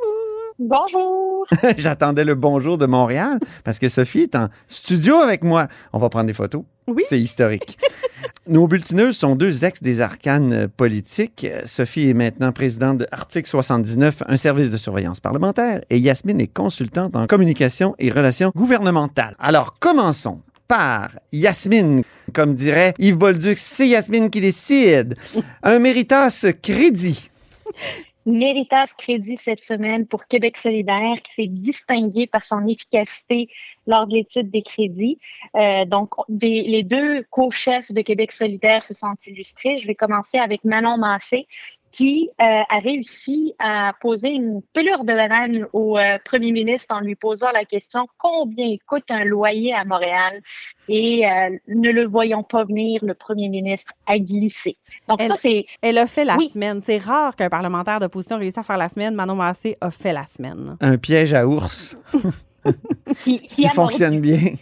Bonjour. 0.59 1.34
J'attendais 1.77 2.23
le 2.23 2.35
bonjour 2.35 2.77
de 2.77 2.85
Montréal 2.85 3.39
parce 3.63 3.79
que 3.79 3.89
Sophie 3.89 4.21
est 4.21 4.35
en 4.35 4.49
studio 4.67 5.15
avec 5.17 5.43
moi. 5.43 5.67
On 5.93 5.99
va 5.99 6.09
prendre 6.09 6.27
des 6.27 6.33
photos. 6.33 6.63
Oui. 6.87 7.03
C'est 7.09 7.19
historique. 7.19 7.77
Nos 8.47 8.67
bulletineuses 8.67 9.17
sont 9.17 9.35
deux 9.35 9.65
ex 9.65 9.81
des 9.81 10.01
arcanes 10.01 10.53
euh, 10.53 10.67
politiques. 10.67 11.47
Sophie 11.65 12.09
est 12.09 12.13
maintenant 12.13 12.51
présidente 12.51 12.99
de 12.99 13.07
Article 13.11 13.47
79, 13.47 14.23
un 14.27 14.37
service 14.37 14.69
de 14.69 14.77
surveillance 14.77 15.19
parlementaire, 15.19 15.81
et 15.89 15.97
Yasmine 15.97 16.39
est 16.41 16.53
consultante 16.53 17.15
en 17.15 17.25
communication 17.25 17.95
et 17.97 18.11
relations 18.11 18.51
gouvernementales. 18.55 19.35
Alors, 19.39 19.79
commençons 19.79 20.41
par 20.67 21.09
Yasmine. 21.31 22.03
Comme 22.33 22.53
dirait 22.53 22.93
Yves 22.99 23.17
Bolduc, 23.17 23.57
c'est 23.57 23.87
Yasmine 23.87 24.29
qui 24.29 24.41
décide. 24.41 25.15
Un 25.63 25.79
méritas 25.79 26.45
crédit. 26.61 27.29
Méritas 28.25 28.87
Crédit 28.97 29.37
cette 29.43 29.63
semaine 29.63 30.07
pour 30.07 30.25
Québec 30.25 30.57
solidaire 30.57 31.21
qui 31.21 31.33
s'est 31.33 31.47
distingué 31.47 32.27
par 32.27 32.43
son 32.43 32.67
efficacité 32.67 33.49
lors 33.87 34.07
de 34.07 34.15
l'étude 34.15 34.49
des 34.49 34.63
crédits. 34.63 35.19
Euh, 35.55 35.85
donc, 35.85 36.09
des- 36.27 36.63
les 36.63 36.83
deux 36.83 37.23
co-chefs 37.29 37.91
de 37.91 38.01
Québec 38.01 38.31
solidaire 38.31 38.83
se 38.83 38.93
sont 38.93 39.15
illustrés. 39.27 39.77
Je 39.77 39.87
vais 39.87 39.95
commencer 39.95 40.37
avec 40.37 40.63
Manon 40.63 40.97
Massé 40.97 41.47
qui 41.95 42.29
euh, 42.41 42.61
a 42.69 42.79
réussi 42.79 43.53
à 43.57 43.93
poser 44.01 44.27
une 44.29 44.61
pelure 44.73 45.05
de 45.05 45.13
banane 45.13 45.65
au 45.71 45.97
euh, 45.97 46.17
premier 46.25 46.51
ministre 46.51 46.93
en 46.93 46.99
lui 46.99 47.15
posant 47.15 47.51
la 47.53 47.63
question 47.63 48.05
combien 48.17 48.75
coûte 48.85 49.05
un 49.09 49.23
loyer 49.23 49.73
à 49.73 49.85
Montréal? 49.85 50.41
Et 50.89 51.25
euh, 51.25 51.57
ne 51.69 51.89
le 51.91 52.05
voyant 52.05 52.43
pas 52.43 52.65
venir, 52.65 52.99
le 53.01 53.13
premier 53.13 53.47
ministre 53.47 53.93
a 54.07 54.19
glissé. 54.19 54.75
Donc 55.07 55.21
Elle- 55.21 55.29
ça, 55.29 55.35
c'est 55.37 55.65
Elle 55.81 55.97
a 55.97 56.05
fait 56.07 56.25
la 56.25 56.35
Oui. 56.35 56.49
semaine. 56.49 56.81
C'est 56.81 56.97
rare 56.97 57.33
qu'un 57.37 57.49
parlementaire 57.49 57.99
d'opposition 58.01 58.37
réussisse 58.37 58.57
à 58.57 58.63
faire 58.63 58.77
la 58.77 58.89
semaine. 58.89 59.15
Manon 59.15 59.35
Massé 59.35 59.77
a 59.79 59.89
fait 59.89 60.11
la 60.11 60.25
semaine. 60.25 60.75
Un 60.81 60.97
piège 60.97 61.33
à 61.33 61.47
ours. 61.47 61.95
qui, 63.23 63.39
qui 63.39 63.55
qui 63.55 63.65
a 63.65 63.69
fonctionne 63.69 64.19
bien. 64.19 64.53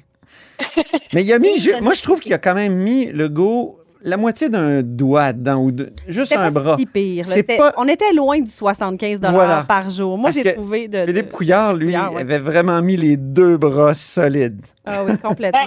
Mais 1.13 1.23
il 1.23 1.33
a 1.33 1.39
mis, 1.39 1.49
moi 1.81 1.93
je 1.95 2.03
trouve 2.03 2.19
qu'il 2.19 2.33
a 2.33 2.37
quand 2.37 2.53
même 2.53 2.75
mis 2.75 3.05
le 3.07 3.27
go 3.27 3.79
la 4.03 4.17
moitié 4.17 4.49
d'un 4.49 4.81
doigt 4.83 5.33
dedans 5.33 5.63
ou 5.63 5.71
de- 5.71 5.91
juste 6.07 6.33
un 6.33 6.51
pas 6.51 6.59
bras. 6.59 6.75
si 6.77 6.85
pire. 6.85 7.25
là. 7.29 7.35
Pas- 7.57 7.73
On 7.77 7.87
était 7.87 8.11
loin 8.13 8.39
du 8.39 8.49
75 8.51 9.19
Voilà. 9.31 9.63
par 9.67 9.89
jour. 9.89 10.17
Moi, 10.17 10.31
j'ai 10.31 10.53
trouvé 10.53 10.87
de, 10.87 11.01
de- 11.01 11.05
Philippe 11.07 11.31
Couillard, 11.31 11.73
lui, 11.73 11.85
Couillard, 11.87 12.13
ouais. 12.13 12.21
avait 12.21 12.39
vraiment 12.39 12.81
mis 12.81 12.97
les 12.97 13.17
deux 13.17 13.57
bras 13.57 13.93
solides. 13.93 14.61
Ah 14.85 15.03
oui, 15.05 15.17
complètement. 15.17 15.59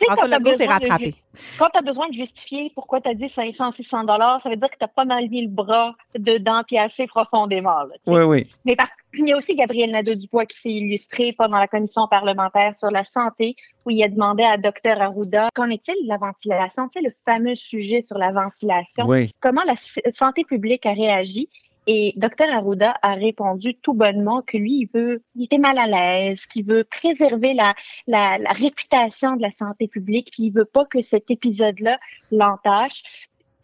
François 0.00 0.26
Legault 0.28 0.50
s'est 0.52 0.66
besoin 0.66 0.66
de 0.66 0.72
rattrapé. 0.84 1.14
Quand 1.58 1.68
tu 1.70 1.78
as 1.78 1.82
besoin 1.82 2.08
de 2.08 2.14
justifier 2.14 2.70
pourquoi 2.74 3.00
tu 3.00 3.10
as 3.10 3.14
dit 3.14 3.28
500, 3.28 3.72
600 3.72 4.04
dollars, 4.04 4.40
ça 4.42 4.48
veut 4.48 4.56
dire 4.56 4.70
que 4.70 4.78
tu 4.78 4.84
as 4.84 4.88
pas 4.88 5.04
mal 5.04 5.28
mis 5.28 5.42
le 5.42 5.48
bras 5.48 5.94
dedans 6.18 6.62
puis 6.66 6.78
assez 6.78 7.06
profondément. 7.06 7.70
là. 7.82 7.94
Oui, 8.06 8.22
oui. 8.22 8.50
Mais 8.64 8.76
par- 8.76 8.88
il 9.16 9.28
y 9.28 9.32
a 9.32 9.36
aussi 9.36 9.54
Gabriel 9.54 9.90
Nadeau-Dubois 9.92 10.46
qui 10.46 10.58
s'est 10.58 10.70
illustré 10.70 11.32
pendant 11.36 11.58
la 11.58 11.68
commission 11.68 12.08
parlementaire 12.08 12.74
sur 12.76 12.90
la 12.90 13.04
santé, 13.04 13.54
où 13.84 13.90
il 13.90 14.02
a 14.02 14.08
demandé 14.08 14.42
à 14.42 14.56
Dr 14.56 15.00
Arruda 15.00 15.50
qu'en 15.54 15.70
est-il 15.70 15.94
de 16.04 16.08
la 16.08 16.16
ventilation, 16.16 16.88
tu 16.88 17.00
sais, 17.00 17.06
le 17.06 17.12
fameux 17.24 17.54
sujet 17.54 18.00
sur 18.02 18.18
la 18.18 18.32
ventilation, 18.32 19.06
Oui. 19.06 19.32
comment 19.40 19.62
la 19.66 19.74
santé 20.14 20.42
publique 20.44 20.84
a 20.86 20.92
réagi? 20.94 21.48
Et 21.86 22.14
Dr 22.16 22.48
Arruda 22.50 22.94
a 23.02 23.14
répondu 23.14 23.74
tout 23.74 23.92
bonnement 23.92 24.40
que 24.42 24.56
lui, 24.56 24.80
il 24.80 24.88
veut, 24.92 25.22
il 25.34 25.44
était 25.44 25.58
mal 25.58 25.78
à 25.78 25.86
l'aise, 25.86 26.46
qu'il 26.46 26.64
veut 26.64 26.84
préserver 26.84 27.52
la, 27.52 27.74
la, 28.06 28.36
réputation 28.52 29.36
de 29.36 29.42
la 29.42 29.52
santé 29.52 29.86
publique, 29.86 30.30
puis 30.32 30.44
il 30.44 30.50
veut 30.50 30.64
pas 30.64 30.86
que 30.86 31.02
cet 31.02 31.30
épisode-là 31.30 31.98
l'entache. 32.30 33.02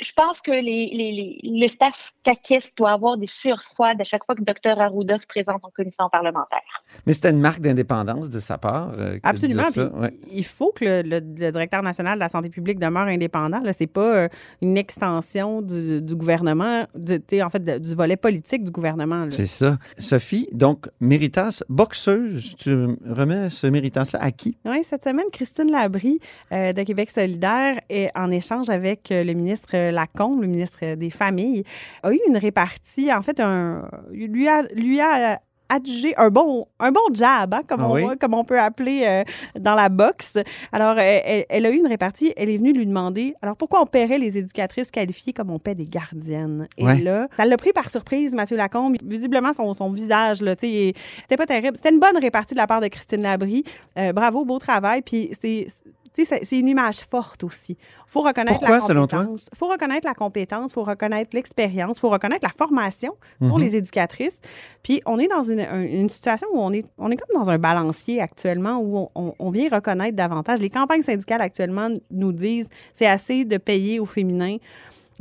Je 0.01 0.13
pense 0.15 0.41
que 0.41 0.51
les, 0.51 0.91
les, 0.93 1.13
les, 1.13 1.41
le 1.43 1.69
staff 1.69 2.13
caquiste 2.23 2.73
doit 2.77 2.93
avoir 2.93 3.17
des 3.17 3.27
sueurs 3.27 3.63
froides 3.63 4.01
à 4.01 4.05
chaque 4.05 4.25
fois 4.25 4.35
que 4.35 4.43
Dr 4.43 4.81
Arruda 4.81 5.19
se 5.19 5.27
présente 5.27 5.61
en 5.65 5.71
commission 5.71 6.09
parlementaire. 6.11 6.61
Mais 7.07 7.13
c'était 7.13 7.31
une 7.31 7.41
marque 7.41 7.61
d'indépendance 7.61 8.29
de 8.31 8.41
sa 8.41 8.59
part. 8.59 8.93
euh, 8.99 9.19
Absolument. 9.23 9.65
puis 9.73 9.81
Ouais. 9.83 10.15
Il 10.33 10.45
faut 10.45 10.73
que 10.73 10.85
le, 10.85 11.03
le- 11.03 11.17
le 11.21 11.51
directeur 11.53 11.83
national 11.83 12.15
de 12.19 12.21
la 12.21 12.29
santé 12.29 12.49
publique 12.49 12.79
demeure 12.79 13.07
indépendant. 13.09 13.61
Ce 13.73 13.83
n'est 13.83 13.87
pas 13.87 14.15
euh, 14.17 14.29
une 14.63 14.77
extension 14.79 15.63
du, 15.63 16.01
du 16.03 16.15
gouvernement, 16.17 16.85
de- 16.95 17.21
en 17.43 17.51
fait, 17.51 17.59
de- 17.65 17.79
du 17.79 17.95
volet 17.95 18.17
politique 18.17 18.65
du 18.65 18.71
gouvernement. 18.71 19.27
C'est 19.31 19.47
ça. 19.47 19.77
Sophie, 19.99 20.49
donc, 20.53 20.89
Méritas, 21.01 21.63
boxeuse, 21.69 22.55
tu 22.57 22.71
remets 23.09 23.51
ce 23.51 23.67
Méritas-là 23.67 24.19
à 24.23 24.31
qui? 24.31 24.57
Oui, 24.65 24.83
cette 24.89 25.05
semaine, 25.05 25.27
Christine 25.33 25.71
Labrie 25.71 26.21
euh, 26.53 26.73
de 26.73 26.83
Québec 26.83 27.11
solidaire, 27.11 27.81
est 27.89 28.09
en 28.17 28.31
échange 28.31 28.71
avec 28.71 29.11
euh, 29.11 29.25
le 29.25 29.33
ministre 29.35 29.75
Lacombe, 29.91 30.41
le 30.43 30.47
ministre 30.49 30.95
des 30.95 31.11
Familles, 31.11 31.65
a 32.03 32.13
eu 32.13 32.19
une 32.29 32.37
répartie, 32.37 33.13
en 33.13 33.23
fait, 33.23 33.41
un, 33.41 33.89
lui 34.13 34.49
a, 34.49 34.63
lui 34.75 35.01
a 35.01 35.41
adjugé 35.73 36.17
un 36.17 36.31
bon, 36.31 36.67
un 36.81 36.91
bon 36.91 36.99
jab, 37.13 37.55
hein, 37.55 37.61
comme, 37.65 37.83
Ah 37.83 37.89
on, 37.91 37.95
oui? 37.95 38.03
comme 38.21 38.35
on 38.35 38.43
peut 38.43 38.59
appeler 38.59 39.05
euh, 39.07 39.23
dans 39.57 39.77
la 39.77 39.89
boxe. 39.89 40.37
Alors, 40.73 40.97
euh, 40.99 41.21
elle, 41.25 41.45
elle 41.49 41.65
a 41.65 41.71
eu 41.71 41.77
une 41.77 41.87
répartie, 41.87 42.33
elle 42.37 42.51
est 42.51 42.57
venue 42.59 42.73
lui 42.73 42.85
demander, 42.87 43.35
alors 43.41 43.57
pourquoi 43.57 43.81
on 43.81 43.87
paierait 43.87 44.19
les 44.19 44.37
éducatrices 44.37 44.91
qualifiées 44.91 45.33
comme 45.33 45.49
on 45.49 45.61
paie 45.61 45.77
des 45.77 45.85
gardiennes? 45.85 46.67
Et 46.77 46.85
Ouais. 46.85 46.99
là, 46.99 47.29
ça 47.37 47.45
l'a 47.45 47.57
pris 47.57 47.73
par 47.73 47.89
surprise, 47.89 48.35
Mathieu 48.35 48.57
Lacombe. 48.57 48.97
Visiblement, 49.05 49.53
son, 49.53 49.73
son 49.73 49.93
visage, 49.93 50.43
là, 50.43 50.57
tu 50.57 50.67
sais, 50.67 50.73
il- 50.73 50.95
c'était 51.21 51.37
pas 51.37 51.47
terrible. 51.47 51.77
C'était 51.77 51.91
une 51.95 52.01
bonne 52.01 52.19
répartie 52.21 52.55
de 52.55 52.59
la 52.59 52.67
part 52.67 52.81
de 52.81 52.89
Christine 52.89 53.23
Labrie. 53.23 53.63
Euh, 53.97 54.13
bravo, 54.13 54.45
beau 54.45 54.59
travail. 54.59 55.03
Puis 55.03 55.31
c'est. 55.41 55.69
C'est 56.13 56.59
une 56.59 56.69
image 56.69 57.01
forte 57.11 57.45
aussi. 57.45 57.73
Il 57.81 57.87
faut 58.13 58.21
reconnaître 58.23 58.59
Pourquoi, 58.59 58.79
la 58.79 58.85
selon 58.85 59.07
toi? 59.07 59.21
compétence. 59.21 59.49
Il 59.53 59.57
faut 59.59 59.69
reconnaître 59.69 60.07
la 60.07 60.15
compétence, 60.15 60.71
il 60.73 60.75
faut 60.75 60.83
reconnaître 60.83 61.31
l'expérience, 61.35 61.99
il 61.99 62.01
faut 62.01 62.09
reconnaître 62.11 62.43
la 62.45 62.51
formation 62.51 63.17
pour 63.39 63.57
Mhm. 63.59 63.61
les 63.65 63.77
éducatrices. 63.77 64.41
Puis 64.83 65.01
on 65.07 65.19
est 65.21 65.29
dans 65.29 65.45
une, 65.45 65.61
un- 65.61 65.83
une 65.83 66.09
situation 66.11 66.49
où 66.53 66.59
on 66.59 66.73
est, 66.73 66.85
on 66.99 67.11
est 67.11 67.17
comme 67.17 67.41
dans 67.41 67.49
un 67.49 67.59
balancier 67.59 68.21
actuellement 68.21 68.79
où 68.81 68.97
on, 68.99 69.11
on- 69.15 69.35
on 69.39 69.51
vient 69.51 69.69
reconnaître 69.71 70.17
davantage. 70.17 70.59
Les 70.59 70.69
campagnes 70.71 71.03
syndicales 71.03 71.43
actuellement 71.43 71.89
nous 72.11 72.33
disent 72.33 72.69
c'est 72.93 73.07
assez 73.07 73.45
de 73.45 73.57
payer 73.57 74.01
au 74.01 74.07
féminin. 74.07 74.57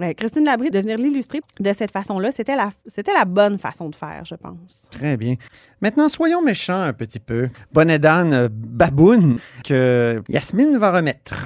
Euh, 0.02 0.14
Christine 0.14 0.46
Labrie, 0.46 0.70
de 0.70 0.80
venir 0.80 0.98
l'illustrer 0.98 1.42
de 1.60 1.74
cette 1.74 1.92
façon-là, 1.92 2.32
c'était 2.32 2.56
la, 2.56 2.72
c'était 2.86 3.14
la 3.14 3.26
bonne 3.26 3.58
façon 3.58 3.90
de 3.90 3.96
faire, 3.96 4.24
je 4.26 4.36
pense. 4.36 4.84
Très 4.92 5.18
bien. 5.18 5.36
Maintenant, 5.82 6.10
soyons 6.10 6.42
méchants 6.42 6.82
un 6.82 6.94
petit 6.94 7.20
peu. 7.20 7.48
Bonnet 7.72 8.00
d'âne 8.00 8.34
euh, 8.34 8.48
baboune 8.52 9.38
que 9.64 10.22
Yasmine 10.30 10.78
va 10.78 10.92
remettre. 10.92 11.46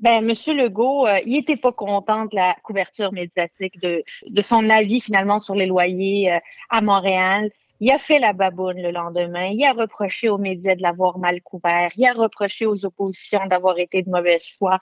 Ben, 0.00 0.24
Monsieur 0.24 0.54
Legault, 0.54 1.06
euh, 1.06 1.18
il 1.26 1.38
était 1.38 1.56
pas 1.56 1.72
content 1.72 2.26
de 2.26 2.36
la 2.36 2.54
couverture 2.62 3.12
médiatique 3.12 3.80
de, 3.80 4.04
de 4.28 4.42
son 4.42 4.70
avis 4.70 5.00
finalement 5.00 5.40
sur 5.40 5.56
les 5.56 5.66
loyers 5.66 6.32
euh, 6.32 6.38
à 6.70 6.80
Montréal. 6.80 7.50
Il 7.80 7.92
a 7.92 7.98
fait 7.98 8.18
la 8.18 8.32
baboune 8.32 8.82
le 8.82 8.90
lendemain. 8.90 9.46
Il 9.52 9.64
a 9.64 9.72
reproché 9.72 10.28
aux 10.28 10.38
médias 10.38 10.74
de 10.74 10.82
l'avoir 10.82 11.18
mal 11.18 11.40
couvert. 11.42 11.90
Il 11.96 12.06
a 12.06 12.12
reproché 12.12 12.66
aux 12.66 12.84
oppositions 12.84 13.46
d'avoir 13.46 13.78
été 13.78 14.02
de 14.02 14.10
mauvaise 14.10 14.44
foi. 14.58 14.78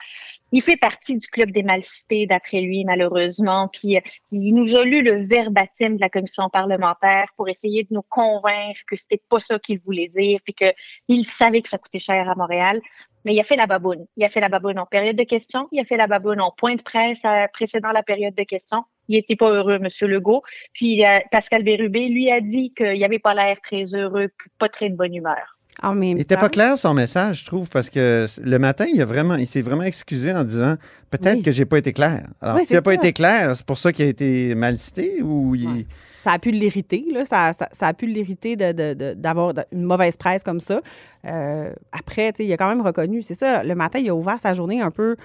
Il 0.51 0.63
fait 0.63 0.77
partie 0.77 1.19
du 1.19 1.27
club 1.27 1.51
des 1.51 1.61
mal 1.61 1.83
cités, 1.83 2.25
d'après 2.25 2.61
lui, 2.61 2.85
malheureusement. 2.85 3.67
Puis 3.67 3.97
euh, 3.97 4.01
il 4.31 4.53
nous 4.55 4.75
a 4.75 4.83
lu 4.83 5.03
le 5.03 5.27
verbatim 5.27 5.91
de 5.91 6.01
la 6.01 6.09
commission 6.09 6.49
parlementaire 6.49 7.27
pour 7.37 7.49
essayer 7.49 7.83
de 7.83 7.89
nous 7.91 8.05
convaincre 8.09 8.79
que 8.87 8.95
c'était 8.95 9.21
pas 9.29 9.39
ça 9.39 9.59
qu'il 9.59 9.79
voulait 9.79 10.11
dire, 10.15 10.39
puis 10.43 10.55
qu'il 10.55 11.27
savait 11.27 11.61
que 11.61 11.69
ça 11.69 11.77
coûtait 11.77 11.99
cher 11.99 12.27
à 12.27 12.33
Montréal. 12.33 12.81
Mais 13.25 13.35
il 13.35 13.39
a 13.39 13.43
fait 13.43 13.57
la 13.57 13.67
baboune. 13.67 14.07
Il 14.15 14.23
a 14.23 14.29
fait 14.29 14.39
la 14.39 14.49
baboune 14.49 14.79
en 14.79 14.85
période 14.87 15.15
de 15.15 15.23
questions. 15.23 15.67
Il 15.71 15.79
a 15.79 15.85
fait 15.85 15.97
la 15.97 16.07
baboune 16.07 16.41
en 16.41 16.51
point 16.51 16.75
de 16.75 16.81
presse 16.81 17.19
euh, 17.25 17.45
précédant 17.53 17.91
la 17.91 18.01
période 18.01 18.33
de 18.33 18.43
questions. 18.43 18.85
Il 19.07 19.17
était 19.17 19.35
pas 19.35 19.49
heureux, 19.51 19.75
M. 19.81 19.87
Legault. 20.09 20.41
Puis 20.73 21.05
euh, 21.05 21.19
Pascal 21.31 21.63
Bérubé 21.63 22.07
lui 22.07 22.29
a 22.31 22.41
dit 22.41 22.73
qu'il 22.75 23.03
avait 23.03 23.19
pas 23.19 23.33
l'air 23.33 23.57
très 23.61 23.85
heureux, 23.93 24.27
puis 24.37 24.49
pas 24.59 24.69
très 24.69 24.89
de 24.89 24.95
bonne 24.95 25.13
humeur. 25.15 25.57
En 25.83 25.93
même 25.93 26.03
Il 26.09 26.15
n'était 26.15 26.37
pas 26.37 26.49
clair 26.49 26.75
son 26.75 26.95
message, 26.95 27.41
je 27.41 27.45
trouve, 27.45 27.69
parce 27.69 27.91
que 27.91 28.25
le 28.43 28.57
matin, 28.57 28.85
il, 28.91 28.99
a 28.99 29.05
vraiment, 29.05 29.35
il 29.35 29.45
s'est 29.45 29.61
vraiment 29.61 29.83
excusé 29.83 30.33
en 30.33 30.43
disant 30.43 30.73
peut-être 31.11 31.37
Oui. 31.37 31.43
que 31.43 31.51
j'ai 31.51 31.65
pas 31.65 31.77
été 31.77 31.93
clair. 31.93 32.25
Alors, 32.41 32.55
Oui, 32.55 32.65
s'il 32.65 32.75
n'a 32.75 32.81
pas 32.81 32.95
été 32.95 33.13
clair, 33.13 33.55
c'est 33.55 33.63
pour 33.65 33.77
ça 33.77 33.93
qu'il 33.93 34.05
a 34.05 34.07
été 34.07 34.55
mal 34.55 34.79
cité 34.79 35.21
ou 35.21 35.53
il. 35.53 35.67
Ouais. 35.67 35.85
ça 36.23 36.31
a 36.31 36.39
pu 36.39 36.49
l'irriter, 36.49 37.05
là. 37.13 37.25
Ça, 37.25 37.53
ça, 37.53 37.69
ça 37.71 37.87
a 37.87 37.93
pu 37.93 38.07
l'irriter 38.07 38.55
de- 38.55 38.71
de- 38.71 38.93
de- 38.95 39.13
d'avoir 39.13 39.53
de- 39.53 39.63
une 39.71 39.83
mauvaise 39.83 40.17
presse 40.17 40.41
comme 40.41 40.59
ça. 40.59 40.81
Euh, 41.25 41.71
après, 41.91 42.33
tu 42.33 42.37
sais, 42.37 42.45
il 42.45 42.51
a 42.53 42.57
quand 42.57 42.67
même 42.69 42.81
reconnu, 42.81 43.21
c'est 43.21 43.37
ça, 43.39 43.63
le 43.63 43.75
matin, 43.75 43.99
il 43.99 44.09
a 44.09 44.15
ouvert 44.15 44.39
sa 44.39 44.53
journée 44.53 44.81
un 44.81 44.89
peu 44.91 45.15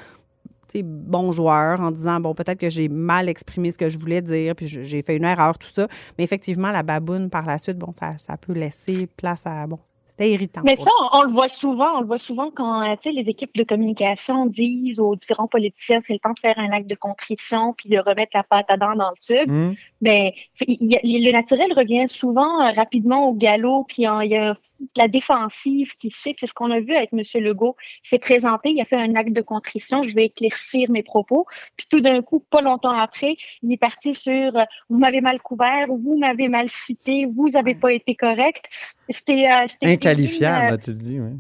bon 0.81 1.33
joueur 1.33 1.81
en 1.81 1.91
disant, 1.91 2.21
bon, 2.21 2.35
peut-être 2.35 2.59
que 2.59 2.71
j'ai 2.71 2.89
mal 2.89 3.29
exprimé 3.29 3.71
ce 3.71 3.77
que 3.77 3.91
je 3.91 3.99
voulais 3.99 4.23
dire, 4.23 4.55
puis 4.55 4.67
j'ai 4.69 5.03
fait 5.03 5.17
une 5.17 5.25
erreur, 5.25 5.59
tout 5.59 5.69
ça. 5.69 5.89
Mais 6.17 6.25
effectivement, 6.25 6.71
la 6.71 6.83
baboune, 6.83 7.29
par 7.29 7.45
la 7.45 7.59
suite, 7.59 7.77
bon, 7.77 7.93
ça, 7.99 8.17
ça 8.17 8.37
peut 8.39 8.55
laisser 8.55 9.07
place 9.07 9.43
à, 9.45 9.67
bon, 9.67 9.79
c'était 10.23 10.33
irritant. 10.33 10.61
Mais 10.65 10.77
ça, 10.77 10.91
on, 11.13 11.19
on 11.19 11.23
le 11.23 11.31
voit 11.33 11.49
souvent. 11.49 11.97
On 11.97 12.01
le 12.01 12.07
voit 12.07 12.19
souvent 12.19 12.51
quand 12.51 12.83
euh, 12.83 12.95
les 13.05 13.29
équipes 13.29 13.55
de 13.57 13.65
communication 13.65 14.47
disent 14.47 14.99
aux 15.01 15.15
différents 15.17 15.49
politiciens 15.49 16.01
c'est 16.07 16.13
le 16.13 16.19
temps 16.19 16.33
de 16.33 16.39
faire 16.39 16.59
un 16.59 16.71
acte 16.71 16.87
de 16.89 16.95
contrition 16.95 17.73
puis 17.77 17.89
de 17.89 17.99
remettre 17.99 18.33
la 18.35 18.43
pâte 18.43 18.67
à 18.69 18.77
dents 18.77 18.95
dans 18.97 19.11
le 19.11 19.17
tube. 19.21 19.51
Y 20.05 20.97
a- 20.97 21.01
le 21.05 21.33
naturel 21.33 21.73
revient 21.77 22.07
souvent 22.09 22.61
euh, 22.61 22.73
rapidement 22.73 23.29
au 23.29 23.35
galop, 23.35 23.85
puis 23.85 24.03
il 24.03 24.31
y 24.31 24.37
a 24.37 24.57
la 24.97 25.09
défensive 25.09 25.93
qui 25.95 26.11
sait, 26.11 26.35
c'est 26.39 26.47
ce 26.47 26.55
qu'on 26.55 26.71
a 26.71 26.81
vu 26.81 26.95
avec 26.95 27.11
M. 27.13 27.23
Legault. 27.43 27.77
Il 28.05 28.09
s'est 28.09 28.19
présenté, 28.19 28.71
il 28.71 28.81
a 28.81 28.85
fait 28.85 28.97
un 28.97 29.15
acte 29.15 29.33
de 29.33 29.41
contrition, 29.43 30.03
je 30.03 30.15
vais 30.15 30.27
éclaircir 30.27 30.91
mes 30.91 31.03
propos. 31.03 31.47
Puis 31.77 31.87
tout 31.89 32.01
d'un 32.01 32.21
coup, 32.23 32.41
pas 32.51 32.61
longtemps 32.61 32.91
après, 32.91 33.37
il 33.63 33.73
est 33.73 33.77
parti 33.77 34.15
sur 34.15 34.57
euh, 34.57 34.65
vous 34.89 34.99
m'avez 34.99 35.21
mal 35.21 35.41
couvert, 35.41 35.87
vous 35.89 36.19
m'avez 36.19 36.49
mal 36.49 36.69
cité, 36.71 37.27
vous 37.27 37.51
n'avez 37.51 37.75
pas 37.75 37.93
été 37.93 38.15
correct. 38.15 38.69
C'était 39.09 39.47
euh, 39.51 39.67
Inqualifiable, 40.13 40.65
ligne, 40.65 40.75
as-tu 40.75 40.95
dit, 40.95 41.21
oui. 41.21 41.31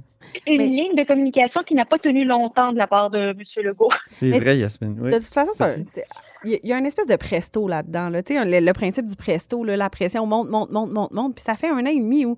une 0.46 0.58
Mais- 0.58 0.66
ligne 0.66 0.94
de 0.94 1.02
communication 1.04 1.62
qui 1.62 1.74
n'a 1.74 1.84
pas 1.84 1.98
tenu 1.98 2.24
longtemps 2.24 2.72
de 2.72 2.78
la 2.78 2.86
part 2.86 3.10
de 3.10 3.18
M. 3.30 3.38
Legault. 3.64 3.90
C'est 4.08 4.30
vrai, 4.30 4.58
Yasmine. 4.58 4.96
Oui. 5.00 5.10
De 5.10 5.16
toute 5.18 5.34
façon, 5.34 5.52
il 6.44 6.58
y 6.64 6.72
a- 6.72 6.78
une 6.78 6.86
espèce 6.86 7.06
de 7.06 7.16
presto 7.16 7.68
là-dedans. 7.68 8.08
Là. 8.08 8.22
Tu 8.22 8.34
Le, 8.34 8.60
le 8.60 8.72
principe 8.72 9.06
du 9.06 9.16
presto, 9.16 9.62
là, 9.64 9.76
la 9.76 9.90
pression 9.90 10.26
monte, 10.26 10.48
monte, 10.50 10.70
monte, 10.70 10.90
monte, 10.92 11.12
monte. 11.12 11.34
Puis 11.34 11.44
ça 11.44 11.54
fait 11.56 11.68
un 11.68 11.78
an 11.80 11.86
et 11.86 11.98
demi 11.98 12.24
où, 12.24 12.36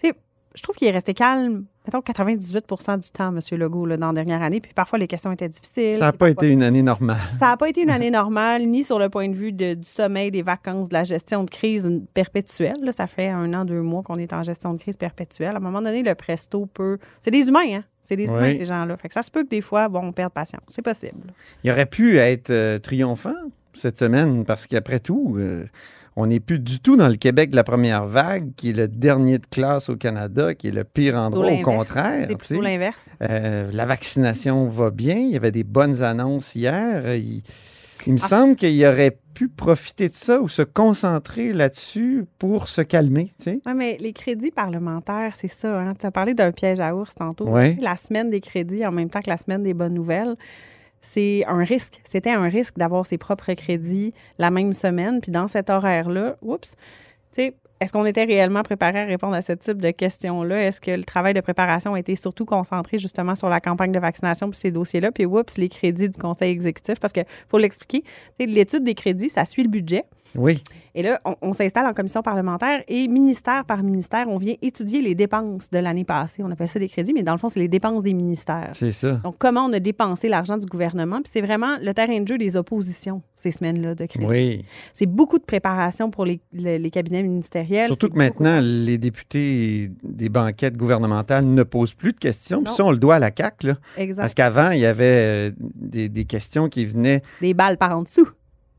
tu 0.00 0.08
sais, 0.08 0.14
je 0.54 0.62
trouve 0.62 0.74
qu'il 0.76 0.86
est 0.88 0.92
resté 0.92 1.14
calme, 1.14 1.64
mettons 1.86 2.00
98% 2.00 2.98
du 3.00 3.10
temps, 3.10 3.34
M. 3.34 3.40
Legault, 3.58 3.86
là, 3.86 3.96
dans 3.96 4.08
la 4.08 4.12
dernière 4.12 4.42
année. 4.42 4.60
Puis 4.60 4.72
parfois, 4.74 4.98
les 4.98 5.06
questions 5.06 5.32
étaient 5.32 5.48
difficiles. 5.48 5.96
Ça 5.98 6.06
n'a 6.06 6.12
pas 6.12 6.30
été 6.30 6.48
une 6.48 6.62
année 6.62 6.82
normale. 6.82 7.18
Ça 7.38 7.46
n'a 7.46 7.56
pas 7.56 7.68
été 7.68 7.82
une 7.82 7.90
année 7.90 8.10
normale, 8.10 8.66
ni 8.66 8.82
sur 8.82 8.98
le 8.98 9.08
point 9.08 9.28
de 9.28 9.34
vue 9.34 9.52
de- 9.52 9.74
du 9.74 9.88
sommeil, 9.88 10.30
des 10.30 10.42
vacances, 10.42 10.88
de 10.88 10.94
la 10.94 11.04
gestion 11.04 11.44
de 11.44 11.50
crise 11.50 11.88
perpétuelle. 12.14 12.76
Là, 12.82 12.92
ça 12.92 13.06
fait 13.06 13.28
un 13.28 13.52
an, 13.54 13.64
deux 13.64 13.82
mois 13.82 14.02
qu'on 14.02 14.16
est 14.16 14.32
en 14.32 14.42
gestion 14.42 14.74
de 14.74 14.78
crise 14.78 14.96
perpétuelle. 14.96 15.54
À 15.54 15.56
un 15.56 15.60
moment 15.60 15.82
donné, 15.82 16.02
le 16.02 16.14
presto 16.14 16.66
peut. 16.66 16.98
C'est 17.20 17.30
des 17.30 17.48
humains, 17.48 17.60
hein? 17.78 17.84
C'est 18.02 18.16
des 18.16 18.26
humains, 18.26 18.42
Oui. 18.50 18.56
ces 18.58 18.64
gens-là. 18.66 18.96
Fait 18.96 19.08
que 19.08 19.14
ça 19.14 19.22
se 19.22 19.30
peut 19.30 19.44
que 19.44 19.48
des 19.48 19.60
fois, 19.60 19.88
bon, 19.88 20.00
on 20.06 20.12
perde 20.12 20.32
patience. 20.32 20.62
C'est 20.68 20.82
possible. 20.82 21.32
Il 21.64 21.70
aurait 21.70 21.86
pu 21.86 22.16
être 22.18 22.50
euh, 22.50 22.78
triomphant 22.78 23.34
cette 23.72 23.98
semaine 23.98 24.44
parce 24.44 24.66
qu'après 24.66 25.00
tout, 25.00 25.36
euh, 25.38 25.64
on 26.16 26.26
n'est 26.26 26.40
plus 26.40 26.58
du 26.58 26.80
tout 26.80 26.96
dans 26.96 27.08
le 27.08 27.16
Québec 27.16 27.50
de 27.50 27.56
la 27.56 27.64
première 27.64 28.06
vague, 28.06 28.50
qui 28.56 28.70
est 28.70 28.74
le 28.74 28.88
dernier 28.88 29.38
de 29.38 29.46
classe 29.46 29.88
au 29.88 29.96
Canada, 29.96 30.54
qui 30.54 30.68
est 30.68 30.72
le 30.72 30.84
pire 30.84 31.14
endroit, 31.16 31.50
au 31.52 31.62
contraire. 31.62 32.26
C'est 32.28 32.36
plutôt 32.36 32.60
l'inverse. 32.60 33.06
Euh, 33.22 33.70
la 33.72 33.86
vaccination 33.86 34.66
va 34.68 34.90
bien. 34.90 35.16
Il 35.16 35.30
y 35.30 35.36
avait 35.36 35.52
des 35.52 35.64
bonnes 35.64 36.02
annonces 36.02 36.54
hier. 36.54 37.14
Il, 37.14 37.42
il 38.06 38.12
me 38.14 38.18
Ah. 38.22 38.26
semble 38.28 38.56
qu'il 38.56 38.84
aurait 38.84 39.16
pu 39.34 39.48
profiter 39.48 40.08
de 40.10 40.14
ça 40.14 40.42
ou 40.42 40.48
se 40.48 40.60
concentrer 40.60 41.54
là-dessus 41.54 42.26
pour 42.38 42.68
se 42.68 42.82
calmer. 42.82 43.32
Tu 43.38 43.44
sais. 43.44 43.60
Oui, 43.64 43.72
mais 43.74 43.96
les 43.98 44.12
crédits 44.12 44.50
parlementaires, 44.50 45.32
c'est 45.34 45.48
ça. 45.48 45.80
Hein? 45.80 45.94
Tu 45.98 46.04
as 46.04 46.10
parlé 46.10 46.34
d'un 46.34 46.52
piège 46.52 46.80
à 46.80 46.94
ours 46.94 47.14
tantôt. 47.14 47.48
Ouais. 47.48 47.78
La 47.80 47.96
semaine 47.96 48.28
des 48.28 48.40
crédits 48.40 48.84
en 48.84 48.92
même 48.92 49.08
temps 49.08 49.20
que 49.20 49.30
la 49.30 49.38
semaine 49.38 49.62
des 49.62 49.72
bonnes 49.72 49.94
nouvelles. 49.94 50.34
C'est 51.02 51.44
un 51.46 51.62
risque. 51.62 52.00
C'était 52.08 52.30
un 52.30 52.48
risque 52.48 52.78
d'avoir 52.78 53.04
ses 53.04 53.18
propres 53.18 53.52
crédits 53.52 54.14
la 54.38 54.50
même 54.50 54.72
semaine. 54.72 55.20
Puis 55.20 55.30
dans 55.30 55.48
cet 55.48 55.68
horaire-là, 55.68 56.36
oups, 56.40 56.70
tu 56.70 56.76
sais, 57.32 57.54
est-ce 57.80 57.92
qu'on 57.92 58.06
était 58.06 58.22
réellement 58.22 58.62
préparé 58.62 59.00
à 59.00 59.04
répondre 59.04 59.34
à 59.34 59.42
ce 59.42 59.52
type 59.52 59.82
de 59.82 59.90
questions-là? 59.90 60.68
Est-ce 60.68 60.80
que 60.80 60.92
le 60.92 61.02
travail 61.02 61.34
de 61.34 61.40
préparation 61.40 61.94
a 61.94 61.98
été 61.98 62.14
surtout 62.14 62.44
concentré 62.44 62.96
justement 62.98 63.34
sur 63.34 63.48
la 63.48 63.58
campagne 63.58 63.90
de 63.90 63.98
vaccination 63.98 64.46
pour 64.46 64.54
ces 64.54 64.70
dossiers-là? 64.70 65.10
Puis, 65.10 65.26
oups, 65.26 65.58
les 65.58 65.68
crédits 65.68 66.08
du 66.08 66.16
conseil 66.16 66.52
exécutif, 66.52 67.00
parce 67.00 67.12
que 67.12 67.22
faut 67.48 67.58
l'expliquer, 67.58 68.04
l'étude 68.38 68.84
des 68.84 68.94
crédits, 68.94 69.28
ça 69.28 69.44
suit 69.44 69.64
le 69.64 69.68
budget. 69.68 70.04
Oui. 70.34 70.62
Et 70.94 71.02
là, 71.02 71.20
on, 71.24 71.36
on 71.40 71.52
s'installe 71.54 71.86
en 71.86 71.94
commission 71.94 72.20
parlementaire 72.22 72.82
et 72.86 73.08
ministère 73.08 73.64
par 73.64 73.82
ministère, 73.82 74.26
on 74.28 74.36
vient 74.36 74.54
étudier 74.60 75.00
les 75.00 75.14
dépenses 75.14 75.70
de 75.70 75.78
l'année 75.78 76.04
passée. 76.04 76.42
On 76.42 76.50
appelle 76.50 76.68
ça 76.68 76.78
des 76.78 76.88
crédits, 76.88 77.12
mais 77.14 77.22
dans 77.22 77.32
le 77.32 77.38
fond, 77.38 77.48
c'est 77.48 77.60
les 77.60 77.68
dépenses 77.68 78.02
des 78.02 78.12
ministères. 78.12 78.70
C'est 78.72 78.92
ça. 78.92 79.12
Donc, 79.24 79.36
comment 79.38 79.64
on 79.66 79.72
a 79.72 79.78
dépensé 79.80 80.28
l'argent 80.28 80.58
du 80.58 80.66
gouvernement? 80.66 81.16
Puis 81.22 81.30
c'est 81.32 81.40
vraiment 81.40 81.76
le 81.80 81.94
terrain 81.94 82.20
de 82.20 82.28
jeu 82.28 82.36
des 82.36 82.56
oppositions, 82.56 83.22
ces 83.36 83.50
semaines-là 83.52 83.94
de 83.94 84.04
crédit. 84.06 84.26
Oui. 84.26 84.64
C'est 84.92 85.06
beaucoup 85.06 85.38
de 85.38 85.44
préparation 85.44 86.10
pour 86.10 86.26
les, 86.26 86.40
les- 86.52 86.78
les 86.78 86.90
cabinets 86.90 87.22
ministériels. 87.22 87.86
Surtout 87.86 88.10
que 88.10 88.18
maintenant, 88.18 88.60
les 88.62 88.98
députés 88.98 89.90
des 90.02 90.28
banquettes 90.28 90.76
gouvernementales 90.76 91.44
ne 91.46 91.62
posent 91.62 91.94
plus 91.94 92.12
de 92.12 92.18
questions. 92.18 92.62
Puis 92.62 92.74
ça, 92.74 92.84
on 92.84 92.90
le 92.90 92.98
doit 92.98 93.14
à 93.14 93.18
la 93.18 93.30
CAQ. 93.36 93.68
Là. 93.68 93.74
Exact. 93.96 94.22
Parce 94.22 94.34
qu'avant, 94.34 94.70
il 94.72 94.80
y 94.80 94.86
avait 94.86 95.04
euh, 95.04 95.50
des, 95.58 96.08
des 96.10 96.24
questions 96.24 96.68
qui 96.68 96.84
venaient 96.84 97.22
Des 97.40 97.54
balles 97.54 97.78
par 97.78 97.96
en 97.96 98.02
dessous. 98.02 98.28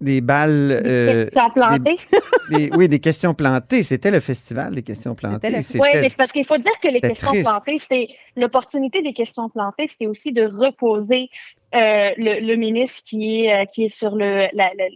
Des 0.04 0.22
balles. 0.22 0.82
euh, 0.86 1.26
questions 1.26 1.50
plantées. 1.52 1.98
des- 2.50 2.70
oui, 2.76 2.88
des 2.88 3.00
questions 3.00 3.34
plantées. 3.34 3.84
C'était 3.84 4.12
le 4.12 4.20
festival 4.20 4.76
des 4.76 4.84
questions 4.84 5.16
plantées. 5.16 5.50
le- 5.50 5.58
Oui, 5.80 5.90
mais 5.94 6.10
c'est 6.10 6.16
parce 6.18 6.32
qu'il 6.32 6.46
faut 6.46 6.58
dire 6.58 6.80
que 6.82 6.88
les 6.90 7.02
questions 7.02 7.30
triste. 7.30 7.46
plantées, 7.50 7.80
c'est 7.90 8.08
l'opportunité 8.36 9.02
des 9.02 9.14
questions 9.14 9.50
plantées, 9.50 9.88
c'était 9.90 10.08
aussi 10.08 10.32
de 10.32 10.44
reposer 10.44 11.30
euh, 11.76 12.10
le, 12.18 12.40
le 12.46 12.56
ministre 12.56 13.02
qui 13.04 13.46
est, 13.46 13.62
euh, 13.62 13.66
qui 13.66 13.86
est 13.86 13.90
sur 13.96 14.16
le, 14.16 14.48
la, 14.54 14.72
la- 14.78 14.90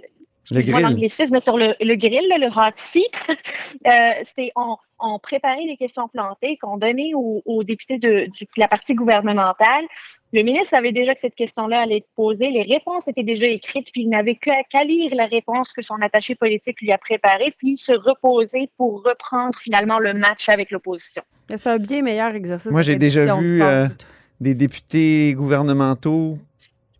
Le 0.51 0.61
grill. 0.61 0.81
l'anglicisme, 0.83 1.39
sur 1.41 1.57
le, 1.57 1.75
le 1.81 1.95
grill, 1.95 2.25
le 2.39 2.47
hot 2.47 2.71
seat. 2.91 3.11
Euh, 3.85 4.23
c'est 4.37 4.51
on, 4.55 4.77
on 4.99 5.19
préparait 5.19 5.65
les 5.67 5.77
questions 5.77 6.07
plantées 6.07 6.57
qu'on 6.61 6.77
donnait 6.77 7.11
aux, 7.13 7.41
aux 7.45 7.63
députés 7.63 7.97
de, 7.99 8.27
du- 8.31 8.47
la 8.55 8.67
partie 8.67 8.93
gouvernementale. 8.93 9.85
Le 10.33 10.43
ministre 10.43 10.69
savait 10.69 10.91
déjà 10.91 11.15
que 11.15 11.21
cette 11.21 11.35
question-là 11.35 11.81
allait 11.81 11.97
être 11.97 12.07
posée. 12.15 12.49
Les 12.49 12.63
réponses 12.63 13.07
étaient 13.07 13.23
déjà 13.23 13.47
écrites, 13.47 13.89
puis 13.91 14.01
il 14.03 14.09
n'avait 14.09 14.35
qu'à 14.35 14.63
qu'à 14.63 14.83
lire 14.83 15.13
la 15.15 15.25
réponse 15.25 15.71
que 15.73 15.81
son 15.81 15.95
attaché 16.01 16.35
politique 16.35 16.81
lui 16.81 16.91
a 16.91 16.97
préparée, 16.97 17.53
puis 17.57 17.77
se 17.77 17.91
reposer 17.93 18.69
pour 18.77 19.03
reprendre 19.03 19.57
finalement 19.59 19.99
le 19.99 20.13
match 20.13 20.49
avec 20.49 20.71
l'opposition. 20.71 21.23
C'est 21.49 21.67
un 21.67 21.77
bien 21.77 22.01
meilleur 22.01 22.35
exercice. 22.35 22.71
Moi, 22.71 22.81
j'ai 22.81 22.97
déjà 22.97 23.35
vu 23.35 23.61
euh, 23.61 23.87
des 24.41 24.53
députés 24.55 25.33
gouvernementaux 25.35 26.37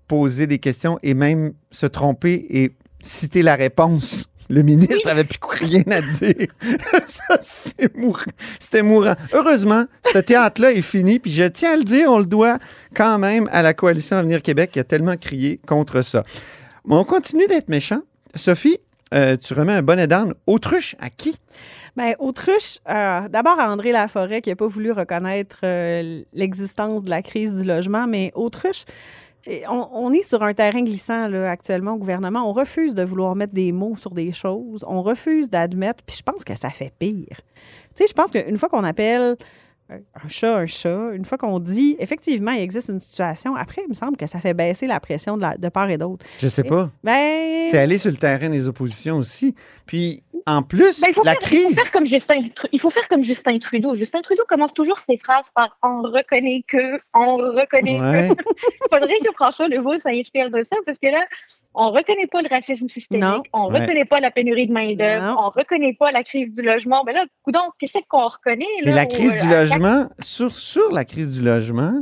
poser 0.08 0.48
des 0.48 0.60
questions 0.60 0.98
et 1.04 1.14
même 1.14 1.54
se 1.70 1.86
tromper 1.86 2.46
et 2.50 2.72
citer 3.02 3.42
la 3.42 3.56
réponse. 3.56 4.28
Le 4.50 4.62
ministre 4.62 5.10
avait 5.10 5.26
plus 5.26 5.40
rien 5.44 5.84
à 5.92 6.02
dire. 6.02 6.48
Ça, 7.06 7.38
c'est 7.40 7.96
mourant. 7.98 8.22
C'était 8.60 8.82
mourant. 8.82 9.16
Heureusement, 9.34 9.86
ce 10.14 10.20
théâtre-là 10.20 10.72
est 10.72 10.82
fini. 10.82 11.20
Puis 11.20 11.32
je 11.32 11.44
tiens 11.44 11.74
à 11.74 11.78
le 11.78 11.84
dire, 11.84 12.10
on 12.10 12.20
le 12.20 12.26
doit 12.26 12.58
quand 12.96 13.20
même 13.20 13.50
à 13.52 13.62
la 13.62 13.74
coalition 13.74 14.16
Avenir 14.16 14.42
Québec 14.42 14.72
qui 14.72 14.80
a 14.80 14.86
tellement 14.86 15.18
crié 15.18 15.60
contre 15.68 16.02
ça. 16.02 16.24
Mais 16.86 16.96
on 16.96 17.04
continue 17.04 17.48
d'être 17.48 17.68
méchant. 17.68 18.02
Sophie, 18.36 18.78
euh, 19.14 19.36
tu 19.38 19.54
remets 19.54 19.74
un 19.74 19.82
bonnet 19.82 20.08
d'âne. 20.08 20.34
Autruche 20.48 20.96
à 21.00 21.10
qui? 21.10 21.36
Ben, 21.96 22.14
autruche, 22.20 22.78
euh, 22.90 23.28
d'abord 23.28 23.60
à 23.60 23.72
André 23.72 23.92
Laforêt 23.92 24.42
qui 24.42 24.50
n'a 24.50 24.56
pas 24.56 24.68
voulu 24.68 24.92
reconnaître 24.92 25.58
euh, 25.64 26.22
l'existence 26.34 27.04
de 27.04 27.10
la 27.10 27.22
crise 27.22 27.54
du 27.56 27.64
logement, 27.64 28.06
mais 28.06 28.32
autruche, 28.36 28.86
on, 29.70 29.88
on 29.94 30.12
est 30.14 30.22
sur 30.28 30.44
un 30.44 30.54
terrain 30.54 30.84
glissant 30.84 31.28
là, 31.28 31.50
actuellement 31.50 31.94
au 31.94 31.98
gouvernement. 31.98 32.50
On 32.50 32.54
refuse 32.54 32.94
de 32.96 33.04
vouloir 33.04 33.36
mettre 33.36 33.54
des 33.54 33.72
mots 33.72 33.96
sur 33.96 34.12
des 34.12 34.32
choses. 34.32 34.84
On 34.88 35.02
refuse 35.02 35.50
d'admettre, 35.50 36.04
puis 36.06 36.18
je 36.18 36.24
pense 36.24 36.44
que 36.44 36.56
ça 36.58 36.70
fait 36.70 36.92
pire. 36.98 37.26
Tu 37.96 38.04
sais, 38.04 38.06
je 38.08 38.14
pense 38.14 38.32
qu'une 38.32 38.58
fois 38.58 38.70
qu'on 38.70 38.84
appelle 38.84 39.36
un 39.90 40.28
chat 40.28 40.54
un 40.58 40.66
chat, 40.66 41.12
une 41.14 41.24
fois 41.24 41.38
qu'on 41.38 41.60
dit 41.62 41.96
effectivement 42.00 42.52
il 42.52 42.60
existe 42.62 42.90
une 42.90 43.00
situation, 43.00 43.56
après, 43.56 43.84
il 43.86 43.90
me 43.90 43.94
semble 43.94 44.18
que 44.18 44.28
ça 44.28 44.42
fait 44.42 44.54
baisser 44.54 44.86
la 44.86 45.00
pression 45.00 45.38
de, 45.38 45.44
la- 45.44 45.56
de 45.56 45.70
part 45.70 45.90
et 45.90 45.98
d'autre. 45.98 46.26
Je 46.40 46.50
sais 46.50 46.64
pas. 46.66 46.92
Ben, 47.06 47.68
C'est 47.72 47.78
aller 47.78 47.98
sur 47.98 48.12
le 48.12 48.18
terrain 48.18 48.50
des 48.50 48.68
oppositions 48.68 49.16
aussi. 49.16 49.56
Puis, 49.86 50.24
en 50.48 50.62
plus, 50.64 51.02
Ben, 51.02 51.08
il, 51.10 51.14
faut 51.14 51.24
la 51.24 51.34
faire, 51.36 51.42
il 51.42 51.58
faut 51.58 51.66
crise. 51.66 51.76
faire 51.80 51.92
comme 51.92 52.06
Justin, 52.06 52.42
Tru- 52.56 52.70
il 52.72 52.80
faut 52.80 52.90
faire 52.90 53.08
comme 53.10 53.24
Justin 53.24 53.60
Trudeau. 53.60 53.94
Justin 53.96 54.22
Trudeau 54.22 54.44
commence 54.48 54.74
toujours 54.74 54.98
ses 55.08 55.18
phrases 55.18 55.46
par 55.54 55.78
on 55.84 56.02
reconnaît 56.02 56.64
que, 56.68 57.00
on 57.14 57.36
reconnaît 57.38 58.00
Ouais. 58.00 58.30
que. 58.30 58.34
Il 58.34 58.88
faudrait 58.98 59.20
que 59.20 59.32
François 59.36 59.68
Legault 59.68 60.00
s'inspire 60.00 60.50
de 60.50 60.64
ça 60.64 60.76
parce 60.86 60.98
que 60.98 61.08
là, 61.08 61.24
on 61.74 61.92
reconnaît 61.92 62.28
pas 62.28 62.42
le 62.42 62.48
racisme 62.50 62.88
systémique, 62.90 63.24
Non. 63.24 63.44
on 63.54 63.70
Ouais. 63.72 63.82
reconnaît 63.82 64.06
pas 64.06 64.20
la 64.20 64.32
pénurie 64.32 64.68
de 64.68 64.74
main-d'œuvre, 64.74 65.36
on 65.40 65.50
reconnaît 65.50 65.94
pas 66.00 66.12
la 66.12 66.24
crise 66.24 66.54
du 66.54 66.62
logement. 66.62 67.04
Ben 67.04 67.14
là, 67.14 67.26
donc, 67.48 67.74
qu'est-ce 67.80 67.98
qu'on 68.08 68.28
reconnaît? 68.28 68.66
Là, 68.84 68.86
Mais 68.86 68.94
la 68.94 69.04
au- 69.04 69.08
crise 69.08 69.34
du 69.42 69.54
à- 69.54 69.60
logement, 69.62 70.08
sur, 70.20 70.52
sur 70.52 70.92
la 70.94 71.04
crise 71.06 71.36
du 71.36 71.42
logement, 71.44 71.94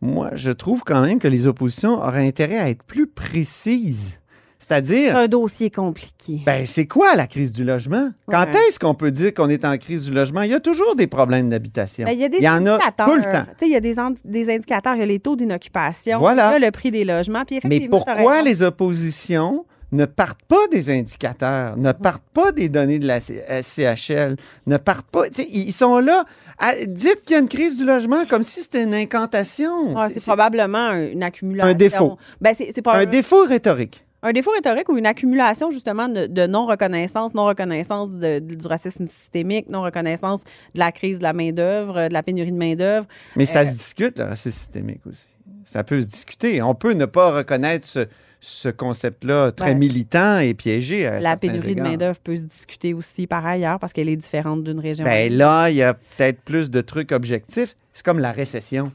moi, 0.00 0.30
je 0.32 0.50
trouve 0.50 0.82
quand 0.84 1.02
même 1.02 1.18
que 1.18 1.28
les 1.28 1.46
oppositions 1.46 2.02
auraient 2.02 2.26
intérêt 2.26 2.58
à 2.58 2.70
être 2.70 2.82
plus 2.82 3.06
précises. 3.06 4.20
C'est 4.70 4.86
C'est-à-dire, 4.86 5.16
un 5.16 5.28
dossier 5.28 5.70
compliqué. 5.70 6.40
ben, 6.46 6.64
c'est 6.66 6.86
quoi 6.86 7.14
la 7.14 7.26
crise 7.26 7.52
du 7.52 7.64
logement? 7.64 8.10
Quand 8.28 8.46
est-ce 8.68 8.78
qu'on 8.78 8.94
peut 8.94 9.10
dire 9.10 9.34
qu'on 9.34 9.48
est 9.48 9.64
en 9.64 9.76
crise 9.78 10.04
du 10.06 10.12
logement? 10.12 10.42
Il 10.42 10.50
y 10.50 10.54
a 10.54 10.60
toujours 10.60 10.94
des 10.96 11.06
problèmes 11.06 11.50
d'habitation. 11.50 12.04
Ben, 12.06 12.12
il 12.12 12.20
y 12.20 12.24
a 12.24 12.28
des 12.28 12.38
Il 12.38 12.44
y 12.44 12.48
en 12.48 12.64
a 12.66 12.74
indicateurs. 12.74 13.06
tout 13.06 13.14
le 13.16 13.22
temps. 13.22 13.44
Il 13.62 13.68
y 13.68 13.76
a 13.76 13.80
des, 13.80 13.94
des 14.24 14.50
indicateurs. 14.54 14.94
Il 14.94 15.00
y 15.00 15.02
a 15.02 15.06
les 15.06 15.20
taux 15.20 15.36
d'inoccupation. 15.36 16.18
Voilà. 16.18 16.50
Il 16.50 16.60
y 16.60 16.64
a 16.64 16.66
le 16.66 16.70
prix 16.70 16.90
des 16.90 17.04
logements. 17.04 17.44
Puis 17.44 17.60
Mais 17.64 17.88
pourquoi 17.88 18.42
les 18.42 18.62
oppositions 18.62 19.64
ne 19.92 20.04
partent 20.04 20.44
pas 20.46 20.68
des 20.70 20.88
indicateurs, 20.88 21.76
ne 21.76 21.90
partent 21.90 22.22
pas 22.32 22.52
des 22.52 22.68
données 22.68 23.00
de 23.00 23.08
la 23.08 23.18
C- 23.18 23.42
euh, 23.50 23.60
CHL, 23.60 24.36
ne 24.68 24.76
partent 24.76 25.08
pas. 25.10 25.24
Ils 25.52 25.72
sont 25.72 25.98
là. 25.98 26.24
à- 26.58 26.74
dites 26.86 27.24
qu'il 27.24 27.34
y 27.34 27.38
a 27.38 27.42
une 27.42 27.48
crise 27.48 27.76
du 27.76 27.84
logement 27.84 28.24
comme 28.28 28.44
si 28.44 28.62
c'était 28.62 28.84
une 28.84 28.94
incantation. 28.94 29.96
Ah, 29.96 30.08
C'est- 30.08 30.20
probablement 30.22 30.78
un- 30.78 31.06
une 31.10 31.22
accumulation. 31.24 31.70
Un 31.70 31.74
défaut. 31.74 32.18
Ben, 32.40 32.54
c'est 32.56 32.70
c'est 32.74 32.82
pas 32.82 32.94
un 32.98 33.06
défaut 33.06 33.44
rhétorique. 33.46 34.04
Un 34.22 34.32
défaut 34.32 34.50
rhétorique 34.52 34.88
ou 34.88 34.98
une 34.98 35.06
accumulation 35.06 35.70
justement 35.70 36.08
de, 36.08 36.26
de 36.26 36.46
non-reconnaissance, 36.46 37.32
non-reconnaissance 37.34 38.10
du 38.10 38.66
racisme 38.66 39.06
systémique, 39.06 39.68
non-reconnaissance 39.68 40.44
de 40.74 40.78
la 40.78 40.92
crise 40.92 41.18
de 41.18 41.22
la 41.22 41.32
main-d'œuvre, 41.32 42.08
de 42.08 42.12
la 42.12 42.22
pénurie 42.22 42.52
de 42.52 42.56
main-d'œuvre. 42.58 43.06
Mais 43.36 43.46
ça 43.46 43.60
Euh, 43.60 43.64
se 43.66 43.72
discute, 43.72 44.18
le 44.18 44.24
racisme 44.24 44.50
systémique 44.58 45.00
aussi. 45.06 45.24
Ça 45.64 45.84
peut 45.84 46.00
se 46.00 46.06
discuter. 46.06 46.60
On 46.62 46.74
peut 46.74 46.92
ne 46.94 47.04
pas 47.06 47.30
reconnaître 47.32 47.86
ce, 47.86 48.06
ce 48.40 48.68
concept-là 48.68 49.52
très 49.52 49.68
Ouais. 49.70 49.74
militant 49.74 50.38
et 50.38 50.54
piégé. 50.54 51.06
à 51.06 51.20
La 51.20 51.36
pénurie 51.36 51.74
de 51.74 51.82
main-d'œuvre 51.82 52.18
peut 52.20 52.36
se 52.36 52.42
discuter 52.42 52.92
aussi 52.94 53.26
par 53.26 53.46
ailleurs 53.46 53.78
parce 53.78 53.92
qu'elle 53.92 54.08
est 54.08 54.16
différente 54.16 54.64
d'une 54.64 54.80
région. 54.80 55.04
à 55.04 55.08
Ben 55.08 55.30
l'autre. 55.30 55.38
là, 55.38 55.70
il 55.70 55.76
y 55.76 55.82
a 55.82 55.94
peut-être 55.94 56.40
plus 56.42 56.70
de 56.70 56.80
trucs 56.80 57.12
objectifs. 57.12 57.76
C'est 57.92 58.04
comme 58.04 58.18
la 58.18 58.32
récession. 58.32 58.90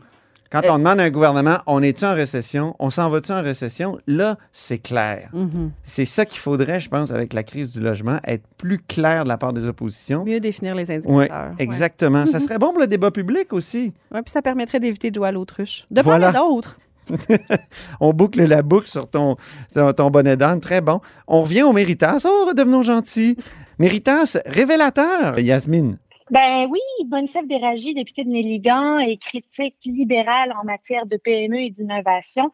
Quand 0.61 0.67
Euh, 0.67 0.71
on 0.73 0.77
demande 0.77 0.99
à 0.99 1.03
un 1.03 1.09
gouvernement, 1.09 1.57
on 1.67 1.81
est-tu 1.83 2.05
en 2.05 2.13
récession? 2.13 2.75
On 2.79 2.89
s'en 2.89 3.09
va-tu 3.09 3.31
en 3.31 3.41
récession? 3.41 3.97
Là, 4.07 4.37
c'est 4.51 4.77
clair. 4.77 5.29
Mhm. 5.33 5.71
C'est 5.83 6.05
ça 6.05 6.25
qu'il 6.25 6.39
faudrait, 6.39 6.79
je 6.79 6.89
pense, 6.89 7.11
avec 7.11 7.33
la 7.33 7.43
crise 7.43 7.71
du 7.73 7.79
logement, 7.81 8.19
être 8.25 8.43
plus 8.57 8.79
clair 8.79 9.23
de 9.23 9.29
la 9.29 9.37
part 9.37 9.53
des 9.53 9.67
oppositions. 9.67 10.23
Mieux 10.25 10.39
définir 10.39 10.73
les 10.75 10.89
Oui, 10.89 10.95
indicateurs. 10.95 11.15
Ouais. 11.17 11.29
exactement. 11.59 12.25
Ça 12.25 12.39
serait 12.39 12.57
bon 12.57 12.71
pour 12.71 12.79
le 12.79 12.87
débat 12.87 13.11
public 13.11 13.51
aussi. 13.53 13.93
Ouais, 14.13 14.21
puis 14.21 14.31
ça 14.31 14.41
permettrait 14.41 14.79
d'éviter 14.79 15.11
de 15.11 15.15
jouer 15.15 15.27
à 15.27 15.31
l'autruche. 15.31 15.85
De 15.91 16.01
Voilà. 16.01 16.31
part 16.31 16.43
et 16.43 16.47
d'autre. 16.47 16.77
On 17.99 18.13
boucle 18.13 18.41
la 18.43 18.61
boucle 18.63 18.87
sur 18.87 19.07
ton, 19.09 19.35
ton, 19.73 19.93
ton 19.93 20.09
bonnet 20.09 20.37
d'âne. 20.37 20.59
Très 20.59 20.81
bon. 20.81 21.01
On 21.27 21.41
revient 21.41 21.63
au 21.63 21.71
Méritas. 21.73 22.25
Oh, 22.25 22.45
redevenons 22.47 22.81
gentils. 22.81 23.37
Méritas, 23.77 24.37
révélateur, 24.45 25.37
Yasmine. 25.39 25.97
Ben 26.31 26.67
oui, 26.69 26.79
Bonne-Sèvre 27.05 27.47
Déragi, 27.47 27.93
député 27.93 28.23
de 28.23 28.29
Néligan 28.29 28.97
et 28.97 29.17
critique 29.17 29.77
libérale 29.85 30.53
en 30.59 30.65
matière 30.65 31.05
de 31.05 31.17
PME 31.17 31.59
et 31.59 31.69
d'innovation, 31.69 32.51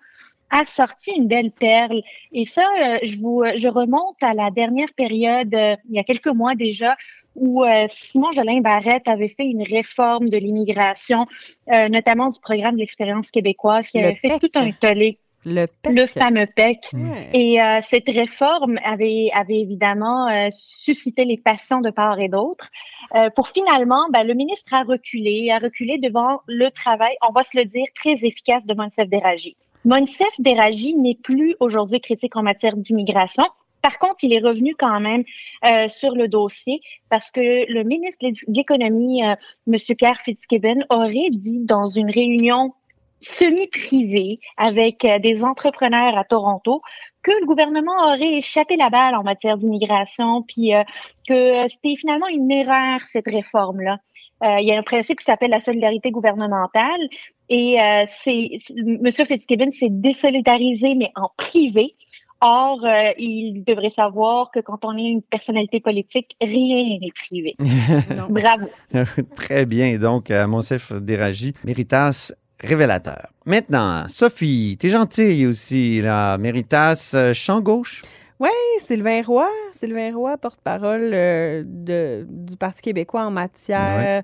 a 0.50 0.66
sorti 0.66 1.12
une 1.12 1.28
belle 1.28 1.52
perle. 1.52 2.02
Et 2.34 2.46
ça, 2.46 2.68
euh, 2.82 2.98
je 3.04 3.18
vous, 3.18 3.44
je 3.56 3.68
remonte 3.70 4.22
à 4.22 4.34
la 4.34 4.52
dernière 4.52 4.92
période, 4.96 5.54
euh, 5.56 5.78
il 5.90 5.96
y 5.96 6.00
a 6.00 6.04
quelques 6.04 6.28
mois 6.28 6.56
déjà, 6.56 6.98
où 7.36 7.64
euh, 7.64 7.88
Simon 7.90 8.32
Jolin 8.32 8.60
Barrette 8.60 9.08
avait 9.08 9.30
fait 9.30 9.46
une 9.46 9.64
réforme 9.64 10.28
de 10.30 10.38
l'immigration, 10.38 11.28
euh, 11.72 11.90
notamment 11.90 12.30
du 12.30 12.40
programme 12.40 12.76
de 12.76 12.80
l'expérience 12.82 13.32
québécoise, 13.32 13.90
qui 13.90 14.00
Le 14.00 14.08
avait 14.08 14.16
fait 14.16 14.40
tout 14.40 14.52
un 14.56 14.72
tollé, 14.72 15.18
Le 15.44 15.66
PEC. 15.66 15.94
le 15.94 16.06
fameux 16.06 16.46
PEC. 16.46 16.92
Et 17.34 17.62
euh, 17.62 17.80
cette 17.84 18.08
réforme 18.08 18.78
avait, 18.84 19.30
avait 19.34 19.60
évidemment 19.60 20.28
euh, 20.28 20.50
suscité 20.52 21.26
les 21.26 21.38
passions 21.38 21.82
de 21.82 21.90
part 21.90 22.20
et 22.20 22.30
d'autre. 22.30 22.70
Euh, 23.16 23.30
pour 23.36 23.48
finalement, 23.50 24.08
ben, 24.12 24.26
le 24.26 24.34
ministre 24.34 24.74
a 24.74 24.84
reculé, 24.84 25.50
a 25.52 25.58
reculé 25.58 25.98
devant 25.98 26.42
le 26.48 26.70
travail, 26.70 27.16
on 27.28 27.34
va 27.34 27.44
se 27.44 27.58
le 27.58 27.66
dire, 27.66 27.86
très 27.96 28.24
efficace 28.26 28.66
de 28.66 28.74
Monsef 28.74 29.10
Déragi. 29.10 29.56
Monsef 29.84 30.30
Déragi 30.40 30.96
n'est 30.96 31.18
plus 31.22 31.56
aujourd'hui 31.60 32.00
critique 32.00 32.36
en 32.36 32.44
matière 32.44 32.78
d'immigration. 32.78 33.44
Par 33.82 33.98
contre, 33.98 34.18
il 34.24 34.34
est 34.34 34.40
revenu 34.40 34.76
quand 34.78 35.00
même 35.00 35.24
euh, 35.66 35.90
sur 35.90 36.14
le 36.16 36.28
dossier 36.28 36.82
parce 37.10 37.32
que 37.32 37.72
le 37.72 37.84
ministre 37.84 38.28
de 38.28 38.32
l'Économie, 38.48 39.26
euh, 39.26 39.36
M. 39.68 39.96
Pierre 39.98 40.22
Fitzgibbon, 40.22 40.82
aurait 40.90 41.30
dit 41.32 41.60
dans 41.62 41.88
une 41.88 42.12
réunion 42.12 42.74
semi-privé 43.22 44.40
avec 44.58 45.06
euh, 45.06 45.20
des 45.20 45.44
entrepreneurs 45.44 46.18
à 46.18 46.24
Toronto 46.24 46.82
que 47.24 47.32
le 47.40 47.46
gouvernement 47.46 47.94
aurait 48.08 48.38
échappé 48.38 48.76
la 48.76 48.90
balle 48.90 49.16
en 49.16 49.24
matière 49.24 49.58
d'immigration, 49.58 50.44
puis 50.44 50.74
euh, 50.74 50.84
que 51.28 51.68
c'était 51.70 51.96
finalement 51.96 52.28
une 52.28 52.52
erreur 52.52 53.00
cette 53.12 53.28
réforme-là. 53.28 54.00
Euh, 54.44 54.60
il 54.60 54.68
y 54.68 54.74
a 54.74 54.80
un 54.80 54.84
principe 54.84 55.20
qui 55.20 55.26
s'appelle 55.26 55.52
la 55.52 55.60
solidarité 55.60 56.10
gouvernementale 56.10 57.00
et 57.48 57.80
euh, 57.80 58.06
c'est 58.24 58.50
M. 58.76 59.12
Fitzgibbon 59.12 59.70
s'est 59.72 59.90
désolidarisé 59.90 60.96
mais 60.96 61.12
en 61.16 61.30
privé. 61.38 61.96
Or, 62.44 62.84
euh, 62.84 63.12
il 63.20 63.64
devrait 63.64 63.92
savoir 63.96 64.50
que 64.50 64.60
quand 64.60 64.84
on 64.84 64.98
est 64.98 65.04
une 65.04 65.22
personnalité 65.22 65.80
politique, 65.80 66.36
rien 66.42 66.98
n'est 67.00 67.12
privé. 67.14 67.56
Bravo. 68.30 68.68
Très 69.36 69.68
bien. 69.68 70.00
Donc, 70.00 70.32
euh, 70.32 70.48
Monsef 70.48 70.92
Déragi, 70.92 71.54
Méritas 71.64 72.34
révélateur. 72.64 73.28
Maintenant, 73.46 74.06
Sophie, 74.08 74.78
t'es 74.80 74.90
gentille 74.90 75.46
aussi, 75.48 76.02
là. 76.02 76.38
Méritas 76.38 77.12
euh, 77.16 77.34
champ 77.34 77.60
gauche? 77.62 78.04
Oui, 78.40 78.50
Sylvain 78.88 79.22
Roy. 79.26 79.48
Sylvain 79.72 80.16
Roy, 80.16 80.38
porte-parole 80.38 81.12
euh, 81.14 81.64
de- 81.66 82.26
du 82.30 82.56
Parti 82.58 82.82
québécois 82.82 83.24
en 83.26 83.32
matière. 83.32 84.24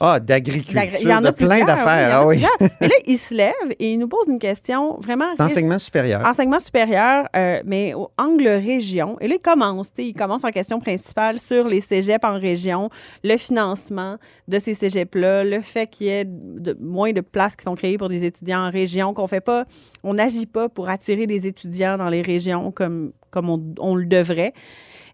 Ah, 0.00 0.20
d'agriculture, 0.20 0.74
d'agri- 0.74 0.98
Il 1.02 1.08
y 1.08 1.14
en 1.14 1.24
a 1.24 1.32
plein 1.32 1.64
d'affaires. 1.64 2.10
Ah 2.12 2.26
oui. 2.26 2.44
Mais 2.80 2.88
là, 2.88 2.94
il 3.06 3.16
se 3.18 3.34
lève 3.34 3.52
et 3.78 3.92
il 3.92 3.98
nous 3.98 4.08
pose 4.08 4.26
une 4.28 4.38
question 4.38 4.98
vraiment. 5.00 5.32
Enseignement 5.38 5.78
supérieur. 5.78 6.24
Enseignement 6.26 6.60
supérieur, 6.60 7.26
euh, 7.36 7.60
mais 7.64 7.94
au 7.94 8.10
angle 8.18 8.48
région. 8.48 9.16
Et 9.20 9.28
là, 9.28 9.34
il 9.36 9.40
commence, 9.40 9.92
tu 9.92 10.02
sais, 10.02 10.08
il 10.08 10.14
commence 10.14 10.44
en 10.44 10.50
question 10.50 10.78
principale 10.80 11.38
sur 11.38 11.66
les 11.68 11.80
cégeps 11.80 12.24
en 12.24 12.38
région, 12.38 12.90
le 13.24 13.36
financement 13.36 14.16
de 14.48 14.58
ces 14.58 14.74
cégeps-là, 14.74 15.44
le 15.44 15.60
fait 15.60 15.86
qu'il 15.88 16.06
y 16.06 16.10
ait 16.10 16.24
de, 16.26 16.76
moins 16.80 17.12
de 17.12 17.20
places 17.20 17.56
qui 17.56 17.64
sont 17.64 17.74
créées 17.74 17.98
pour 17.98 18.08
des 18.08 18.24
étudiants 18.24 18.66
en 18.66 18.70
région, 18.70 19.14
qu'on 19.14 19.26
fait 19.26 19.40
pas, 19.40 19.64
on 20.04 20.14
n'agit 20.14 20.46
pas 20.46 20.68
pour 20.68 20.88
attirer 20.88 21.26
des 21.26 21.46
étudiants 21.46 21.96
dans 21.98 22.08
les 22.08 22.22
régions 22.22 22.70
comme, 22.72 23.12
comme 23.30 23.48
on, 23.50 23.62
on 23.78 23.94
le 23.94 24.06
devrait. 24.06 24.52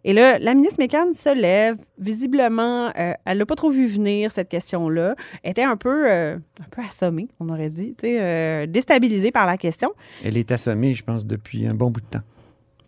Et 0.05 0.13
là, 0.13 0.39
la 0.39 0.55
ministre 0.55 0.77
Mécan 0.79 1.13
se 1.13 1.35
lève. 1.35 1.77
Visiblement, 1.99 2.93
euh, 2.99 3.13
elle 3.25 3.39
n'a 3.39 3.47
pas 3.47 3.57
trop 3.57 3.71
vu 3.71 3.87
venir 3.87 4.31
cette 4.33 4.49
question-là. 4.49 5.15
Elle 5.43 5.51
était 5.51 5.63
un 5.65 5.77
peu, 5.77 6.11
euh, 6.11 6.37
un 6.37 6.69
peu 6.71 6.83
assommée, 6.83 7.29
on 7.41 7.49
aurait 7.49 7.71
dit, 7.71 7.95
euh, 8.05 8.67
déstabilisée 8.67 9.31
par 9.33 9.47
la 9.47 9.57
question. 9.57 9.93
Elle 10.25 10.37
est 10.37 10.51
assommée, 10.53 10.95
je 10.95 11.03
pense, 11.05 11.27
depuis 11.27 11.67
un 11.67 11.75
bon 11.75 11.91
bout 11.91 12.01
de 12.01 12.07
temps, 12.07 12.23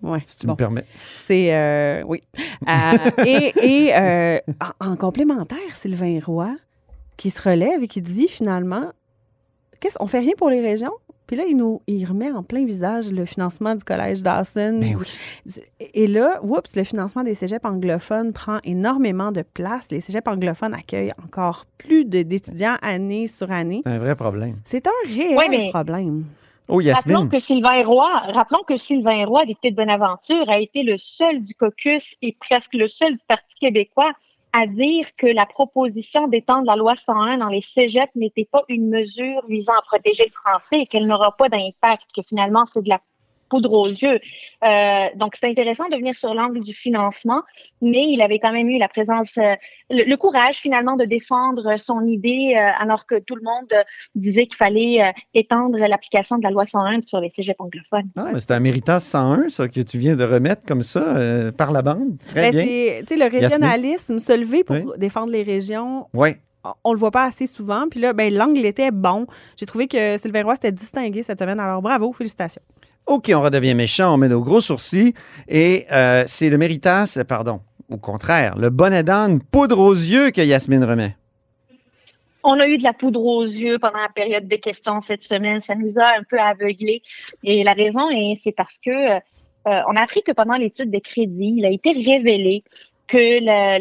Ouais, 0.03 0.23
si 0.25 0.39
tu 0.39 0.47
bon. 0.47 0.53
me 0.53 0.57
permets. 0.57 0.85
C'est 1.27 1.55
euh, 1.55 2.03
oui. 2.07 2.23
Et 3.27 3.53
et 3.63 3.95
en, 4.81 4.91
en 4.93 4.97
complémentaire, 4.97 5.59
Sylvain 5.73 6.19
Roy 6.25 6.55
qui 7.17 7.29
se 7.31 7.43
relève 7.47 7.83
et 7.83 7.87
qui 7.89 8.01
dit 8.01 8.29
finalement, 8.29 8.93
qu'est-ce 9.79 9.99
on 10.01 10.07
fait 10.07 10.21
rien 10.21 10.33
pour 10.39 10.49
les 10.49 10.61
régions? 10.63 10.93
Puis 11.31 11.37
là, 11.37 11.45
il 11.49 11.57
nous 11.57 11.81
il 11.87 12.05
remet 12.07 12.33
en 12.33 12.43
plein 12.43 12.65
visage 12.65 13.13
le 13.13 13.25
financement 13.25 13.77
du 13.77 13.85
collège 13.85 14.21
Dawson. 14.21 14.81
Ben 14.81 14.97
oui. 14.99 15.63
Et 15.95 16.09
là, 16.09 16.41
oups, 16.43 16.75
le 16.75 16.83
financement 16.83 17.23
des 17.23 17.35
cégeps 17.35 17.65
anglophones 17.65 18.33
prend 18.33 18.59
énormément 18.65 19.31
de 19.31 19.43
place. 19.43 19.87
Les 19.93 20.01
cégeps 20.01 20.27
anglophones 20.27 20.75
accueillent 20.75 21.13
encore 21.25 21.67
plus 21.79 22.05
d'étudiants 22.05 22.75
année 22.83 23.29
sur 23.29 23.53
année. 23.53 23.83
C'est 23.87 23.93
un 23.93 23.99
vrai 23.99 24.17
problème. 24.17 24.57
C'est 24.65 24.89
un 24.89 24.91
réel 25.07 25.37
Ouais, 25.37 25.49
mais- 25.49 25.71
problème. 25.71 26.25
Oh, 26.67 26.81
Rappelons 26.85 27.29
que 27.29 27.39
Sylvain 27.39 27.85
Roy, 27.85 28.11
rappelons 28.33 28.65
que 28.67 28.77
Sylvain 28.77 29.25
Roy, 29.25 29.45
député 29.47 29.71
de 29.71 29.77
Bonaventure, 29.77 30.51
a 30.51 30.59
été 30.59 30.83
le 30.83 30.97
seul 30.99 31.43
du 31.43 31.55
caucus 31.55 32.17
et 32.23 32.37
presque 32.41 32.75
le 32.75 32.89
seul 32.89 33.13
du 33.13 33.21
Parti 33.29 33.55
québécois 33.61 34.11
à 34.53 34.67
dire 34.67 35.07
que 35.17 35.27
la 35.27 35.47
proposition 35.47 36.29
d'étendre 36.29 36.67
la 36.67 36.77
loi 36.77 36.97
101 36.97 37.39
dans 37.39 37.49
les 37.49 37.63
cégeps 37.63 38.15
n'était 38.17 38.49
pas 38.51 38.63
une 38.69 38.89
mesure 38.89 39.47
visant 39.49 39.75
à 39.75 39.83
protéger 39.83 40.25
le 40.25 40.33
français 40.33 40.81
et 40.81 40.87
qu'elle 40.87 41.07
n'aura 41.07 41.37
pas 41.37 41.49
d'impact, 41.49 42.11
que 42.15 42.23
finalement 42.23 42.67
c'est 42.67 42.83
de 42.83 42.89
la 42.89 43.01
poudre 43.51 43.73
aux 43.73 43.89
yeux. 43.89 44.19
Euh, 44.65 45.07
donc, 45.17 45.35
c'est 45.39 45.49
intéressant 45.49 45.89
de 45.89 45.97
venir 45.97 46.15
sur 46.15 46.33
l'angle 46.33 46.61
du 46.61 46.73
financement, 46.73 47.43
mais 47.83 48.05
il 48.09 48.23
avait 48.23 48.39
quand 48.39 48.53
même 48.53 48.69
eu 48.69 48.79
la 48.79 48.89
présence, 48.89 49.37
euh, 49.39 49.55
le, 49.91 50.05
le 50.05 50.17
courage 50.17 50.57
finalement 50.57 50.97
de 50.97 51.05
défendre 51.05 51.77
son 51.79 52.07
idée 52.07 52.55
euh, 52.57 52.71
alors 52.79 53.07
que 53.07 53.19
tout 53.19 53.35
le 53.35 53.43
monde 53.43 53.73
disait 54.15 54.47
qu'il 54.47 54.57
fallait 54.57 55.03
euh, 55.03 55.11
étendre 55.35 55.77
l'application 55.79 56.39
de 56.39 56.45
la 56.45 56.51
loi 56.51 56.65
101 56.65 57.03
sur 57.03 57.21
les 57.21 57.31
cégeps 57.35 57.61
anglophones. 57.61 58.09
Ah, 58.17 58.29
mais 58.33 58.41
c'est 58.41 58.53
un 58.53 58.61
Méritas 58.61 59.01
101, 59.01 59.49
ça, 59.51 59.69
que 59.69 59.81
tu 59.81 59.99
viens 59.99 60.17
de 60.17 60.25
remettre 60.25 60.63
comme 60.67 60.83
ça 60.83 61.17
euh, 61.17 61.51
par 61.53 61.73
la 61.73 61.83
bande. 61.83 62.17
Très 62.29 62.51
Ben, 62.51 62.51
bien. 62.53 62.65
c'est- 62.65 63.01
tu 63.09 63.15
sais, 63.15 63.17
le 63.17 63.29
régionalisme, 63.31 64.19
se 64.21 64.33
lever 64.39 64.65
pour 64.65 64.77
Oui. 64.77 64.85
défendre 64.99 65.33
les 65.33 65.43
régions, 65.43 66.07
Oui. 66.15 66.31
on 66.85 66.93
le 66.93 66.99
voit 66.99 67.11
pas 67.11 67.25
assez 67.25 67.47
souvent. 67.47 67.87
Puis 67.91 67.99
là, 68.01 68.13
ben, 68.13 68.33
l'angle 68.33 68.65
était 68.65 68.91
bon. 68.93 69.27
J'ai 69.57 69.67
trouvé 69.67 69.89
que 69.89 70.17
Sylvain 70.19 70.45
Roy 70.45 70.55
s'était 70.55 70.73
distingué 70.73 71.23
cette 71.23 71.39
semaine. 71.41 71.59
Alors 71.59 71.83
bravo, 71.83 72.13
félicitations. 72.13 72.63
OK, 73.07 73.31
on 73.35 73.41
redevient 73.41 73.75
méchant, 73.75 74.15
on 74.15 74.17
met 74.17 74.29
nos 74.29 74.43
gros 74.43 74.61
sourcils. 74.61 75.15
Et 75.49 75.87
euh, 75.93 76.25
c'est 76.27 76.49
le 76.49 76.59
Méritas, 76.59 77.19
pardon, 77.27 77.61
au 77.89 77.97
contraire, 77.97 78.57
le 78.57 78.71
bonnet 78.71 79.03
d'âne 79.03 79.41
poudre 79.41 79.79
aux 79.79 79.95
yeux 79.95 80.31
que 80.31 80.41
Yasmine 80.41 80.85
remet. 80.85 81.17
On 82.43 82.59
a 82.59 82.67
eu 82.69 82.79
de 82.79 82.83
la 82.83 82.93
poudre 82.93 83.23
aux 83.23 83.45
yeux 83.45 83.79
pendant 83.79 83.99
la 83.99 84.09
période 84.09 84.49
de 84.49 84.57
questions 84.57 85.01
cette 85.03 85.25
semaine. 85.25 85.61
Ça 85.61 85.75
nous 85.75 85.99
a 85.99 86.19
un 86.19 86.23
peu 86.23 86.39
aveuglés. 86.39 87.03
Et 87.45 87.65
la 87.65 87.75
raison, 87.75 88.09
est, 88.09 88.41
c'est 88.43 88.53
parce 88.53 88.79
que 88.85 88.91
euh, 88.91 89.21
on 89.67 89.97
a 89.97 90.01
appris 90.01 90.23
que 90.23 90.33
pendant 90.33 90.55
l'étude 90.55 90.91
des 90.91 91.03
crédits, 91.03 91.57
il 91.59 91.67
a 91.67 91.71
été 91.71 91.93
révélé 91.93 92.65
que 93.09 93.45
la, 93.45 93.79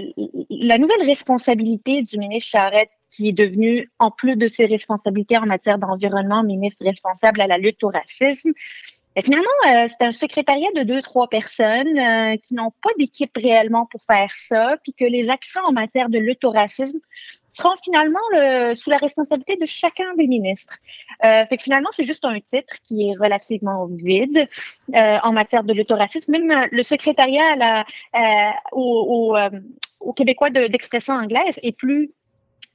la 0.49 0.77
nouvelle 0.77 1.05
responsabilité 1.05 2.01
du 2.01 2.17
ministre 2.17 2.49
Charette, 2.49 2.89
qui 3.11 3.29
est 3.29 3.33
devenu, 3.33 3.89
en 3.99 4.11
plus 4.11 4.35
de 4.35 4.47
ses 4.47 4.65
responsabilités 4.65 5.37
en 5.37 5.45
matière 5.45 5.77
d'environnement, 5.77 6.43
ministre 6.43 6.83
responsable 6.83 7.41
à 7.41 7.47
la 7.47 7.57
lutte 7.57 7.83
au 7.83 7.89
racisme, 7.89 8.51
et 9.15 9.21
finalement, 9.21 9.47
euh, 9.67 9.87
c'est 9.89 10.05
un 10.05 10.11
secrétariat 10.11 10.69
de 10.75 10.83
deux, 10.83 11.01
trois 11.01 11.27
personnes 11.27 11.97
euh, 11.97 12.37
qui 12.37 12.53
n'ont 12.53 12.71
pas 12.81 12.91
d'équipe 12.97 13.31
réellement 13.35 13.85
pour 13.87 14.01
faire 14.05 14.31
ça, 14.47 14.77
puis 14.83 14.93
que 14.93 15.05
les 15.05 15.29
actions 15.29 15.61
en 15.65 15.71
matière 15.71 16.09
de 16.09 16.19
lutte 16.19 16.43
au 16.45 16.51
racisme 16.51 16.99
seront 17.51 17.75
finalement 17.83 18.19
le- 18.33 18.75
sous 18.75 18.89
la 18.89 18.97
responsabilité 18.97 19.57
de 19.57 19.65
chacun 19.65 20.13
des 20.15 20.27
ministres. 20.27 20.77
Euh, 21.25 21.45
fait 21.47 21.57
que 21.57 21.63
finalement, 21.63 21.89
c'est 21.93 22.03
juste 22.05 22.23
un 22.23 22.39
titre 22.39 22.75
qui 22.83 23.09
est 23.09 23.15
relativement 23.19 23.87
vide 23.87 24.47
euh, 24.95 25.17
en 25.23 25.33
matière 25.33 25.63
de 25.63 25.73
lutte 25.73 25.91
au 25.91 25.95
racisme. 25.95 26.31
Même 26.31 26.51
euh, 26.51 26.67
le 26.71 26.83
secrétariat 26.83 27.53
à 27.53 27.55
la, 27.55 27.85
euh, 28.15 28.51
au, 28.71 29.31
au, 29.31 29.37
euh, 29.37 29.49
au 29.99 30.13
Québécois 30.13 30.51
de- 30.51 30.67
d'expression 30.67 31.15
anglaise 31.15 31.59
est 31.63 31.75
plus 31.75 32.11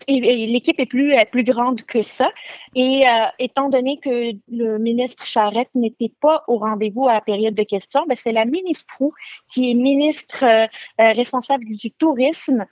l'équipe 0.08 0.78
est 0.78 0.86
plus, 0.86 1.14
plus 1.30 1.44
grande 1.44 1.82
que 1.82 2.02
ça. 2.02 2.32
Et 2.74 3.06
euh, 3.06 3.26
étant 3.38 3.68
donné 3.68 3.98
que 3.98 4.32
le 4.48 4.78
ministre 4.78 5.26
Charette 5.26 5.70
n'était 5.74 6.12
pas 6.20 6.44
au 6.48 6.58
rendez-vous 6.58 7.08
à 7.08 7.14
la 7.14 7.20
période 7.20 7.54
de 7.54 7.62
questions, 7.62 8.04
ben, 8.06 8.16
c'est 8.22 8.32
la 8.32 8.44
ministre 8.44 8.84
Proux, 8.86 9.12
qui 9.48 9.70
est 9.70 9.74
ministre 9.74 10.44
euh, 10.44 10.66
euh, 11.00 11.12
responsable 11.12 11.64
du 11.64 11.90
tourisme, 11.92 12.64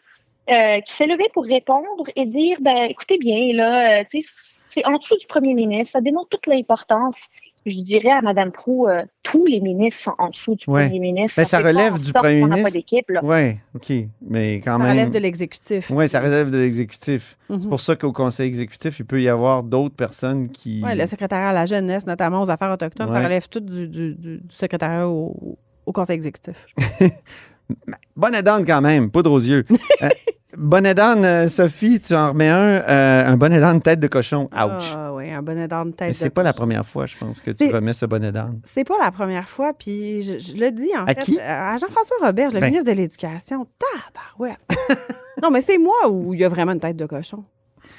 qui 0.49 0.93
s'est 0.93 1.07
levée 1.07 1.29
pour 1.33 1.45
répondre 1.45 2.05
et 2.17 2.27
dire, 2.27 2.59
ben, 2.61 2.91
écoutez 2.91 3.17
bien, 3.17 3.55
là, 3.55 4.05
c'est 4.11 4.85
en 4.85 4.99
dessous 4.99 5.17
du 5.17 5.27
premier 5.27 5.55
ministre, 5.55 5.93
ça 5.93 6.01
démontre 6.01 6.31
toute 6.31 6.49
l'importance. 6.49 7.29
Je 7.65 7.81
dirais 7.81 8.11
à 8.11 8.21
Mme 8.23 8.51
Proux, 8.51 8.89
euh, 8.89 9.03
tous 9.23 9.47
les 9.47 9.61
ministres 9.61 10.03
sont 10.03 10.15
en 10.19 10.31
dessous 10.31 10.55
du 10.57 10.65
Ouais. 10.69 10.87
premier 10.87 10.99
ministre. 10.99 11.35
Ben, 11.37 11.45
ça 11.45 11.59
relève 11.61 11.99
du 11.99 12.13
premier 12.13 12.43
ministre. 12.43 12.63
pas 12.65 12.71
d'équipe, 12.71 13.09
là. 13.11 13.21
Oui, 13.23 13.57
OK. 13.75 13.93
Mais 14.29 14.57
quand 14.57 14.73
Ça 14.73 14.79
même. 14.79 14.89
relève 14.91 15.11
de 15.11 15.19
l'exécutif. 15.19 15.91
Oui, 15.91 16.09
ça 16.09 16.21
relève 16.21 16.51
de 16.51 16.59
l'exécutif. 16.59 17.37
C'est 17.49 17.69
pour 17.69 17.81
ça 17.81 17.95
qu'au 17.97 18.13
conseil 18.13 18.49
exécutif, 18.49 18.99
il 18.99 19.05
peut 19.05 19.21
y 19.23 19.29
avoir 19.29 19.63
d'autres 19.63 19.95
personnes 19.95 20.49
qui. 20.51 20.83
Ouais, 20.83 20.95
le 20.97 21.07
secrétariat 21.07 21.51
à 21.51 21.53
la 21.53 21.67
jeunesse, 21.67 22.07
notamment 22.07 22.43
aux 22.43 22.51
affaires 22.51 22.71
autochtones, 22.73 23.11
ça 23.13 23.23
relève 23.23 23.49
tout 23.49 23.61
du, 23.61 23.87
du- 23.89 24.15
du- 24.15 24.39
du 24.39 24.55
secrétariat 24.55 25.07
au, 25.09 25.57
au 25.87 25.93
conseil 25.93 26.17
exécutif. 26.17 26.67
Bonnet 28.17 28.43
d'âne 28.43 28.65
quand 28.67 28.81
même, 28.81 29.11
poudre 29.11 29.33
aux 29.33 29.41
yeux. 29.41 29.65
Euh, 30.03 30.09
bonnet 30.57 30.95
d'âne, 30.95 31.25
euh, 31.25 31.49
Sophie, 31.49 32.01
tu 32.01 32.15
en 32.15 32.29
remets 32.31 32.49
un, 32.49 32.57
euh, 32.83 33.27
un 33.27 33.37
bonnet 33.37 33.61
d'âne 33.61 33.81
tête 33.81 34.01
de 34.01 34.07
cochon. 34.09 34.45
Ouch. 34.53 34.93
Ah 34.95 35.13
oui, 35.15 35.31
un 35.31 35.43
bonnet 35.43 35.69
d'âne 35.69 35.93
tête 35.93 36.09
Mais 36.09 36.13
c'est 36.13 36.27
de 36.27 36.31
pas 36.31 36.43
la 36.43 36.51
cochon. 36.53 36.63
première 36.63 36.87
fois, 36.87 37.07
je 37.07 37.17
pense, 37.17 37.41
que 37.41 37.51
tu 37.51 37.67
C'est- 37.67 37.73
remets 37.73 37.93
ce 37.95 38.07
bonnet 38.07 38.33
d'âne. 38.33 38.61
C'est 38.65 38.85
pas 38.85 38.99
la 39.03 39.11
première 39.11 39.49
fois, 39.49 39.73
puis 39.73 40.23
je, 40.23 40.39
je 40.39 40.57
le 40.57 40.71
dis 40.71 40.91
en 40.97 41.05
À 41.05 41.09
fait 41.15 41.21
qui? 41.25 41.41
à 41.41 41.77
Jean-François 41.79 42.17
Roberge, 42.23 42.55
le 42.55 42.61
Ben. 42.61 42.67
ministre 42.67 42.91
de 42.91 42.97
l'Éducation. 42.97 43.67
Tabarouette! 43.79 44.59
non, 45.43 45.51
mais 45.51 45.61
c'est 45.61 45.79
moi 45.79 46.09
où 46.11 46.35
il 46.35 46.41
y 46.41 46.45
a 46.45 46.49
vraiment 46.49 46.73
une 46.73 46.81
tête 46.81 46.97
de 46.97 47.07
cochon. 47.07 47.45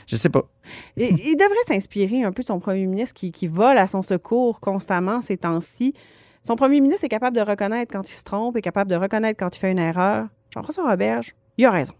Je 0.08 0.16
sais 0.16 0.30
pas. 0.30 0.44
Il 0.98 1.36
devrait 1.38 1.56
s'inspirer 1.68 2.24
un 2.24 2.32
peu 2.32 2.42
de 2.42 2.48
son 2.48 2.60
premier 2.60 2.86
ministre 2.86 3.14
qui, 3.14 3.32
qui 3.32 3.48
vole 3.48 3.78
à 3.78 3.88
son 3.88 4.02
secours 4.02 4.60
constamment 4.60 5.22
ces 5.22 5.38
temps-ci. 5.38 5.94
Son 6.42 6.56
premier 6.58 6.82
ministre 6.82 7.06
est 7.06 7.10
capable 7.10 7.36
de 7.38 7.42
reconnaître 7.42 7.92
quand 7.94 8.08
il 8.10 8.14
se 8.14 8.24
trompe, 8.24 8.58
est 8.58 8.62
capable 8.62 8.90
de 8.92 8.96
reconnaître 8.98 9.40
quand 9.40 9.56
il 9.56 9.60
fait 9.60 9.72
une 9.72 9.80
erreur. 9.80 10.28
Jean-François 10.54 10.90
Roberge, 10.90 11.36
il 11.58 11.66
a 11.66 11.72
raison. 11.72 11.94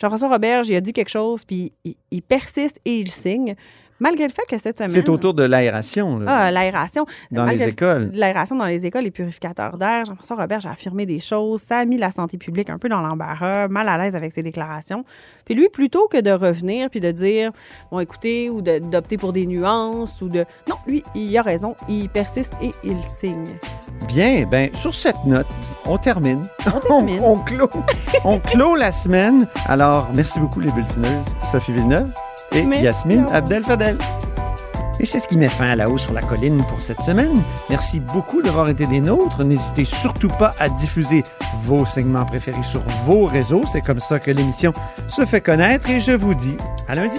Jean-François 0.00 0.28
Roberge, 0.28 0.68
il 0.68 0.76
a 0.76 0.80
dit 0.80 0.92
quelque 0.92 1.08
chose, 1.08 1.44
puis 1.44 1.72
il, 1.84 1.94
il 2.10 2.22
persiste 2.22 2.80
et 2.84 2.98
il 2.98 3.10
signe. 3.10 3.54
Malgré 4.00 4.24
le 4.28 4.32
fait 4.32 4.44
que 4.48 4.58
cette 4.58 4.78
semaine. 4.78 4.92
C'est 4.92 5.08
autour 5.08 5.34
de 5.34 5.42
l'aération. 5.42 6.20
Ah, 6.26 6.50
l'aération. 6.50 7.04
Dans 7.32 7.44
Malgré 7.44 7.58
les 7.58 7.64
le- 7.66 7.72
écoles. 7.72 8.10
L'aération 8.14 8.54
dans 8.56 8.66
les 8.66 8.86
écoles, 8.86 9.02
les 9.04 9.10
purificateurs 9.10 9.76
d'air. 9.76 10.04
Jean-François 10.04 10.36
Robert 10.36 10.60
a 10.66 10.70
affirmé 10.70 11.04
des 11.06 11.18
choses. 11.18 11.62
Ça 11.62 11.78
a 11.78 11.84
mis 11.84 11.98
la 11.98 12.10
santé 12.10 12.38
publique 12.38 12.70
un 12.70 12.78
peu 12.78 12.88
dans 12.88 13.00
l'embarras, 13.00 13.66
mal 13.68 13.88
à 13.88 13.98
l'aise 13.98 14.14
avec 14.14 14.32
ses 14.32 14.42
déclarations. 14.42 15.04
Puis 15.44 15.54
lui, 15.54 15.68
plutôt 15.68 16.06
que 16.08 16.20
de 16.20 16.30
revenir 16.30 16.90
puis 16.90 17.00
de 17.00 17.10
dire, 17.10 17.50
bon, 17.90 17.98
écoutez, 18.00 18.50
ou 18.50 18.62
de- 18.62 18.78
d'opter 18.78 19.16
pour 19.16 19.32
des 19.32 19.46
nuances, 19.46 20.22
ou 20.22 20.28
de. 20.28 20.44
Non, 20.68 20.76
lui, 20.86 21.02
il 21.14 21.36
a 21.36 21.42
raison. 21.42 21.74
Il 21.88 22.08
persiste 22.08 22.52
et 22.62 22.70
il 22.84 22.96
signe. 23.18 23.44
Bien, 24.06 24.46
ben 24.48 24.72
sur 24.74 24.94
cette 24.94 25.24
note, 25.26 25.46
on 25.86 25.98
termine. 25.98 26.42
On, 26.66 26.80
termine. 26.86 27.20
on 27.24 27.36
clôt, 27.38 27.68
on 28.24 28.38
clôt 28.38 28.76
la 28.76 28.92
semaine. 28.92 29.48
Alors, 29.66 30.08
merci 30.14 30.38
beaucoup 30.38 30.60
les 30.60 30.70
bulletineuses, 30.70 31.26
Sophie 31.50 31.72
Villeneuve 31.72 32.08
et. 32.52 32.62
Yasmine 32.82 33.26
Abdel-Fadel. 33.32 33.98
Et 35.00 35.06
c'est 35.06 35.20
ce 35.20 35.28
qui 35.28 35.36
met 35.36 35.48
fin 35.48 35.66
à 35.66 35.76
la 35.76 35.88
hausse 35.88 36.02
sur 36.02 36.12
la 36.12 36.22
colline 36.22 36.58
pour 36.68 36.82
cette 36.82 37.00
semaine. 37.02 37.42
Merci 37.70 38.00
beaucoup 38.00 38.42
d'avoir 38.42 38.68
été 38.68 38.86
des 38.86 39.00
nôtres. 39.00 39.44
N'hésitez 39.44 39.84
surtout 39.84 40.28
pas 40.28 40.54
à 40.58 40.68
diffuser 40.68 41.22
vos 41.62 41.86
segments 41.86 42.24
préférés 42.24 42.64
sur 42.64 42.82
vos 43.04 43.26
réseaux. 43.26 43.62
C'est 43.70 43.80
comme 43.80 44.00
ça 44.00 44.18
que 44.18 44.30
l'émission 44.30 44.72
se 45.06 45.24
fait 45.24 45.40
connaître 45.40 45.88
et 45.88 46.00
je 46.00 46.12
vous 46.12 46.34
dis 46.34 46.56
à 46.88 46.96
lundi. 46.96 47.18